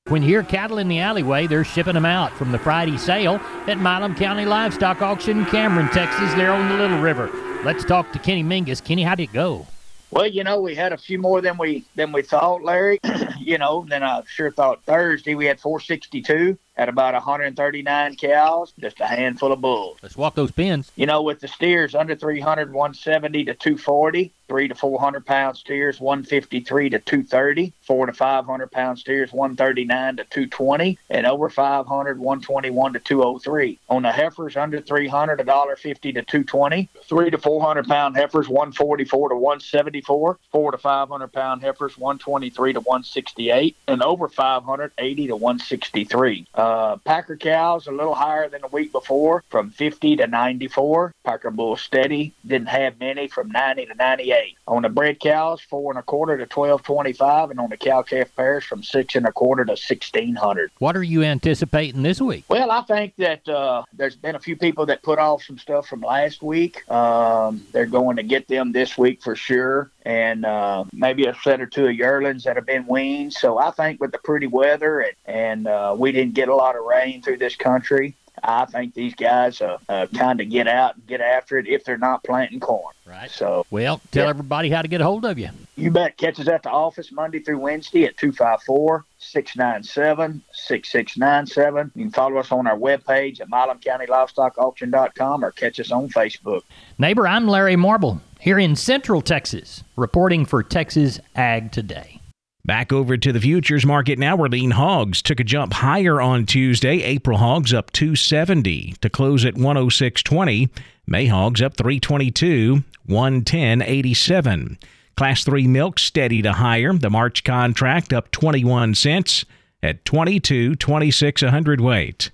When 0.08 0.22
you 0.22 0.30
hear 0.30 0.44
cattle 0.44 0.78
in 0.78 0.88
the 0.88 1.00
alleyway, 1.00 1.48
they're 1.48 1.64
shipping 1.66 1.96
them 1.96 2.06
out 2.06 2.32
from 2.38 2.52
the 2.52 2.60
Friday 2.60 2.98
sale 2.98 3.42
at 3.68 3.80
Milam 3.80 4.16
County 4.16 4.46
Livestock 4.46 5.02
Auction, 5.02 5.46
Cameron, 5.48 5.90
Texas. 5.90 6.34
They're 6.36 6.54
on 6.54 6.70
the 6.70 6.76
Little 6.76 7.00
River. 7.00 7.30
Let's 7.66 7.84
talk 7.84 8.14
to 8.14 8.20
Kenny 8.20 8.44
Mingus. 8.44 8.84
Kenny, 8.84 9.04
how 9.04 9.16
did 9.16 9.24
it 9.24 9.34
go? 9.34 9.68
Well, 10.12 10.28
you 10.28 10.44
know, 10.44 10.62
we 10.62 10.76
had 10.76 10.94
a 10.94 10.98
few 10.98 11.20
more 11.20 11.42
than 11.42 11.58
we 11.58 11.84
than 11.96 12.12
we 12.12 12.22
thought, 12.22 12.64
Larry. 12.64 13.00
you 13.40 13.58
know, 13.58 13.86
then 13.90 14.04
I 14.04 14.22
sure 14.28 14.52
thought 14.52 14.86
Thursday 14.86 15.36
we 15.36 15.48
had 15.48 15.60
462 15.60 16.58
at 16.78 16.90
about 16.90 17.14
139 17.14 18.16
cows, 18.16 18.74
just 18.80 19.00
a 19.00 19.06
handful 19.06 19.52
of 19.52 19.62
bulls. 19.62 19.98
Let's 20.02 20.18
walk 20.18 20.36
those 20.36 20.52
pins. 20.52 20.92
You 20.96 21.06
know, 21.06 21.22
with 21.22 21.40
the 21.40 21.48
steers 21.48 21.96
under 21.96 22.16
300, 22.16 22.74
170 22.74 23.46
to 23.46 23.54
240, 23.54 24.34
three 24.48 24.68
to 24.68 24.76
400 24.76 25.26
pound 25.26 25.58
steers, 25.58 26.00
153 26.00 26.90
to 26.90 27.00
230, 27.00 27.74
four 27.82 28.06
to 28.06 28.14
500 28.14 28.72
pound 28.72 29.00
steers, 29.00 29.34
139 29.34 30.18
to 30.18 30.24
220, 30.24 30.98
and 31.10 31.26
over 31.26 31.50
500, 31.50 32.20
121 32.20 32.94
to 32.94 33.00
203. 33.00 33.80
On 33.90 34.04
the 34.04 34.12
heifers 34.12 34.58
under 34.58 34.82
300, 34.82 35.40
$1.50 35.40 36.02
to 36.02 36.12
220, 36.12 36.90
three 37.04 37.30
to 37.30 37.38
400 37.38 37.88
pound 37.88 38.16
heifers, 38.16 38.48
144 38.48 39.30
to 39.30 39.36
174, 39.36 40.40
four 40.52 40.72
to 40.72 40.78
500 40.78 41.28
pound 41.34 41.62
heifers, 41.62 41.98
123 41.98 42.74
to 42.74 42.80
168, 42.80 43.76
and 43.88 44.02
over 44.02 44.28
580 44.28 45.28
to 45.28 45.36
163. 45.36 46.48
Uh, 46.54 46.98
Packer 46.98 47.38
cows 47.38 47.88
a 47.88 47.92
little 47.92 48.16
higher 48.16 48.50
than 48.50 48.62
the 48.62 48.68
week 48.68 48.92
before, 48.92 49.44
from 49.50 49.70
50 49.70 50.18
to 50.18 50.28
94. 50.28 51.14
Packer 51.24 51.52
bull 51.52 51.78
steady 51.78 52.34
didn't 52.46 52.68
have 52.68 53.00
many 53.00 53.28
from 53.28 53.50
90 53.50 53.88
to 53.88 53.96
98. 53.96 54.35
On 54.68 54.82
the 54.82 54.90
bred 54.90 55.20
cows, 55.20 55.62
four 55.62 55.92
and 55.92 56.00
a 56.00 56.04
quarter 56.04 56.38
to 56.38 56.46
12.25, 56.48 57.52
and 57.52 57.60
on 57.60 57.70
the 57.70 57.78
cow 57.78 58.02
calf 58.02 58.36
pairs 58.36 58.64
from 58.64 58.82
six 58.82 59.16
and 59.16 59.28
a 59.28 59.32
quarter 59.32 59.64
to 59.64 59.72
1600. 59.72 60.72
What 60.80 60.98
are 60.98 61.04
you 61.04 61.24
anticipating 61.24 62.02
this 62.02 62.20
week? 62.20 62.46
Well, 62.50 62.72
I 62.72 62.82
think 62.82 63.16
that 63.18 63.48
uh, 63.48 63.84
there's 63.94 64.16
been 64.16 64.36
a 64.36 64.40
few 64.40 64.56
people 64.56 64.88
that 64.88 65.04
put 65.04 65.20
off 65.20 65.44
some 65.44 65.60
stuff 65.60 65.88
from 65.88 66.02
last 66.02 66.42
week. 66.42 66.90
Um, 66.90 67.64
they're 67.74 67.86
going 67.86 68.16
to 68.16 68.24
get 68.24 68.48
them 68.48 68.72
this 68.72 68.98
week 68.98 69.22
for 69.22 69.36
sure, 69.36 69.92
and 70.04 70.46
uh, 70.46 70.86
maybe 70.92 71.26
a 71.26 71.36
set 71.44 71.62
or 71.62 71.68
two 71.68 71.86
of 71.86 71.94
yearlings 71.94 72.44
that 72.46 72.56
have 72.56 72.66
been 72.66 72.88
weaned. 72.88 73.34
So 73.34 73.60
I 73.60 73.70
think 73.70 74.02
with 74.02 74.12
the 74.12 74.20
pretty 74.20 74.48
weather 74.48 75.02
and, 75.02 75.14
and 75.26 75.68
uh, 75.68 75.96
we 75.98 76.12
didn't 76.12 76.34
get 76.34 76.50
a 76.50 76.56
lot 76.56 76.76
of 76.76 76.84
rain 76.84 77.22
through 77.22 77.38
this 77.38 77.56
country. 77.56 78.16
I 78.48 78.66
think 78.66 78.94
these 78.94 79.16
guys 79.16 79.62
uh, 79.62 79.78
uh, 79.90 80.08
kind 80.16 80.40
of 80.40 80.50
get 80.50 80.68
out 80.68 80.96
and 80.96 81.06
get 81.08 81.20
after 81.20 81.58
it 81.58 81.68
if 81.68 81.84
they're 81.84 81.98
not 81.98 82.24
planting 82.24 82.60
corn. 82.60 82.94
Right. 83.06 83.30
So, 83.30 83.66
well, 83.72 84.02
tell 84.12 84.26
yeah. 84.26 84.30
everybody 84.30 84.70
how 84.70 84.82
to 84.82 84.88
get 84.88 85.02
a 85.02 85.04
hold 85.04 85.26
of 85.26 85.40
you. 85.40 85.50
You 85.76 85.92
bet. 85.92 86.18
Catch 86.18 86.40
us 86.40 86.48
at 86.48 86.64
the 86.64 86.70
office 86.70 87.12
Monday 87.12 87.40
through 87.40 87.60
Wednesday 87.60 88.06
at 88.06 88.18
254 88.18 89.06
697 89.18 90.44
6697. 90.54 91.92
You 91.96 92.04
can 92.04 92.12
follow 92.12 92.38
us 92.38 92.52
on 92.52 92.68
our 92.68 92.78
webpage 92.78 93.42
at 93.42 93.50
MilamCountyLivestockAuction.com 93.50 95.44
or 95.44 95.52
catch 95.52 95.80
us 95.80 95.92
on 95.92 96.10
Facebook. 96.10 96.62
Neighbor, 96.98 97.28
I'm 97.28 97.48
Larry 97.48 97.76
Marble 97.76 98.22
here 98.40 98.60
in 98.60 98.76
Central 98.76 99.22
Texas, 99.22 99.84
reporting 99.96 100.46
for 100.46 100.62
Texas 100.62 101.20
Ag 101.36 101.72
Today. 101.72 102.22
Back 102.66 102.92
over 102.92 103.16
to 103.16 103.32
the 103.32 103.40
futures 103.40 103.86
market 103.86 104.18
now, 104.18 104.36
where 104.36 104.50
lean 104.50 104.72
hogs 104.72 105.22
took 105.22 105.40
a 105.40 105.44
jump 105.44 105.72
higher 105.72 106.20
on 106.20 106.48
Tuesday. 106.48 107.04
April 107.04 107.38
hogs 107.38 107.76
up 107.76 107.92
270 107.92 108.96
to 109.02 109.10
close 109.10 109.46
at 109.46 109.54
106.20. 109.54 110.72
May 111.06 111.28
hogs 111.28 111.62
up 111.62 111.78
322, 111.78 112.84
110.87. 113.08 114.78
Class 115.16 115.44
3 115.44 115.68
milk 115.68 116.00
steady 116.00 116.42
to 116.42 116.54
higher. 116.54 116.92
The 116.92 117.12
March 117.12 117.44
contract 117.44 118.12
up 118.12 118.32
21 118.32 118.96
cents 118.96 119.46
at 119.84 120.04
22.26 120.04 121.44
a 121.44 121.52
hundredweight. 121.52 122.32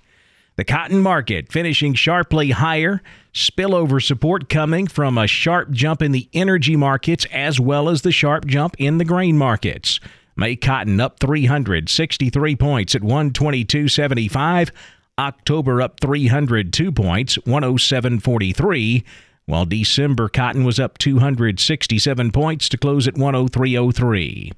The 0.56 0.64
cotton 0.64 1.00
market 1.00 1.52
finishing 1.52 1.92
sharply 1.92 2.52
higher. 2.52 3.02
Spillover 3.34 4.02
support 4.02 4.48
coming 4.48 4.86
from 4.86 5.18
a 5.18 5.26
sharp 5.26 5.72
jump 5.72 6.00
in 6.00 6.12
the 6.12 6.30
energy 6.32 6.76
markets 6.76 7.26
as 7.30 7.60
well 7.60 7.90
as 7.90 8.00
the 8.00 8.12
sharp 8.12 8.46
jump 8.46 8.76
in 8.78 8.96
the 8.96 9.04
grain 9.04 9.36
markets. 9.36 10.00
May 10.36 10.56
cotton 10.56 11.00
up 11.00 11.20
363 11.20 12.56
points 12.56 12.94
at 12.94 13.02
122.75. 13.02 14.70
October 15.18 15.82
up 15.82 16.00
302 16.00 16.92
points, 16.92 17.36
107.43. 17.38 19.04
While 19.44 19.66
December 19.66 20.28
cotton 20.28 20.64
was 20.64 20.78
up 20.80 20.98
267 20.98 22.32
points 22.32 22.68
to 22.70 22.78
close 22.78 23.06
at 23.08 23.14
103.03. 23.14 24.52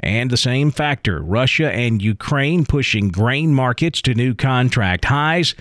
And 0.00 0.30
the 0.30 0.36
same 0.36 0.70
factor, 0.70 1.20
Russia 1.20 1.72
and 1.72 2.00
Ukraine 2.00 2.64
pushing 2.64 3.08
grain 3.08 3.52
markets 3.52 4.00
to 4.02 4.14
new 4.14 4.34
contract 4.34 5.06
highs. 5.06 5.54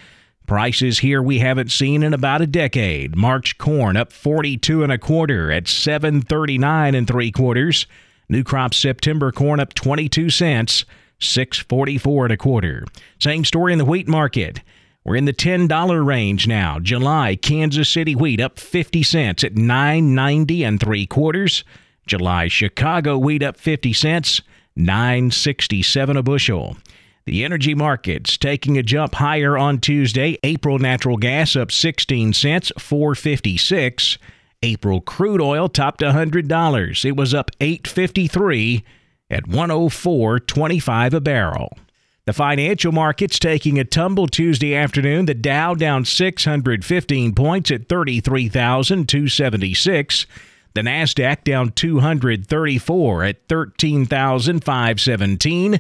Prices 0.46 1.00
here 1.00 1.22
we 1.22 1.40
haven't 1.40 1.72
seen 1.72 2.04
in 2.04 2.14
about 2.14 2.42
a 2.42 2.48
decade. 2.48 3.16
March 3.16 3.58
corn 3.58 3.98
up 3.98 4.14
42 4.14 4.84
and 4.84 4.92
a 4.92 4.98
quarter 4.98 5.52
at 5.52 5.68
739 5.68 6.94
and 6.94 7.08
three 7.08 7.32
quarters. 7.32 7.88
New 8.30 8.44
crop 8.44 8.74
September 8.74 9.32
corn 9.32 9.60
up 9.60 9.74
22 9.74 10.30
cents, 10.30 10.84
644 11.20 12.26
and 12.26 12.34
a 12.34 12.38
quarter. 12.38 12.86
Same 13.20 13.46
story 13.46 13.72
in 13.72 13.80
the 13.80 13.86
wheat 13.86 14.08
market. 14.08 14.62
We're 15.06 15.16
in 15.16 15.24
the 15.24 15.32
$10 15.32 16.06
range 16.06 16.48
now. 16.48 16.80
July 16.80 17.38
Kansas 17.38 17.90
City 17.90 18.16
wheat 18.16 18.42
up 18.42 18.60
50 18.60 19.02
cents 19.04 19.46
at 19.46 19.56
990 19.56 20.66
and 20.66 20.78
three 20.78 21.06
quarters. 21.06 21.64
July 22.06 22.50
Chicago 22.50 23.18
wheat 23.18 23.42
up 23.42 23.56
50 23.58 23.94
cents, 23.94 24.42
967 24.76 26.18
a 26.18 26.24
bushel. 26.24 26.76
The 27.24 27.46
energy 27.46 27.74
markets 27.74 28.38
taking 28.38 28.78
a 28.78 28.84
jump 28.84 29.16
higher 29.16 29.58
on 29.58 29.80
Tuesday. 29.80 30.38
April 30.44 30.80
natural 30.80 31.16
gas 31.16 31.56
up 31.56 31.72
16 31.72 32.34
cents, 32.34 32.74
456. 32.78 34.18
April 34.64 35.02
crude 35.02 35.42
oil 35.42 35.70
topped 35.70 36.02
$100. 36.02 37.06
It 37.06 37.16
was 37.16 37.34
up 37.34 37.52
853 37.62 38.84
at 39.30 39.44
104.25 39.44 41.14
a 41.14 41.22
barrel. 41.22 41.78
The 42.26 42.34
financial 42.34 42.92
markets 42.92 43.40
taking 43.40 43.80
a 43.80 43.86
tumble 43.86 44.28
Tuesday 44.28 44.76
afternoon. 44.76 45.28
The 45.28 45.34
Dow 45.34 45.74
down 45.76 46.04
615 46.04 47.34
points 47.34 47.72
at 47.72 47.88
33,276. 47.88 50.26
The 50.74 50.82
Nasdaq 50.82 51.46
down 51.46 51.72
234 51.72 53.24
at 53.24 53.48
13,517. 53.48 55.80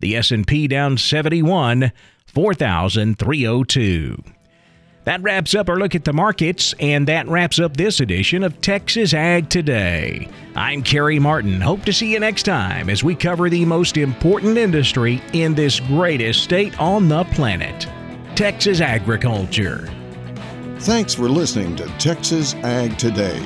The 0.00 0.16
S&P 0.16 0.68
down 0.68 0.96
71, 0.96 1.90
4,302. 2.26 4.22
That 5.08 5.22
wraps 5.22 5.54
up 5.54 5.70
our 5.70 5.78
look 5.78 5.94
at 5.94 6.04
the 6.04 6.12
markets, 6.12 6.74
and 6.78 7.08
that 7.08 7.26
wraps 7.28 7.58
up 7.58 7.78
this 7.78 7.98
edition 7.98 8.44
of 8.44 8.60
Texas 8.60 9.14
Ag 9.14 9.48
Today. 9.48 10.28
I'm 10.54 10.82
Carey 10.82 11.18
Martin. 11.18 11.62
Hope 11.62 11.82
to 11.86 11.94
see 11.94 12.12
you 12.12 12.20
next 12.20 12.42
time 12.42 12.90
as 12.90 13.02
we 13.02 13.14
cover 13.14 13.48
the 13.48 13.64
most 13.64 13.96
important 13.96 14.58
industry 14.58 15.22
in 15.32 15.54
this 15.54 15.80
greatest 15.80 16.42
state 16.42 16.78
on 16.78 17.08
the 17.08 17.24
planet 17.24 17.88
Texas 18.36 18.82
agriculture. 18.82 19.88
Thanks 20.80 21.14
for 21.14 21.30
listening 21.30 21.74
to 21.76 21.86
Texas 21.96 22.52
Ag 22.56 22.98
Today. 22.98 23.42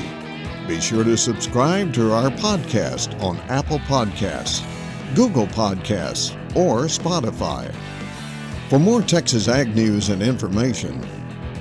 Be 0.67 0.81
sure 0.81 1.05
to 1.05 1.17
subscribe 1.17 1.95
to 1.95 2.13
our 2.13 2.31
podcast 2.31 3.23
on 3.23 3.37
Apple 3.43 3.79
Podcasts, 3.79 4.67
Google 5.15 5.47
Podcasts, 5.47 6.35
or 6.57 6.87
Spotify. 6.87 7.73
For 8.69 8.81
more 8.81 9.01
Texas 9.01 9.47
Ag 9.47 9.77
news 9.77 10.09
and 10.09 10.23
information, 10.23 11.01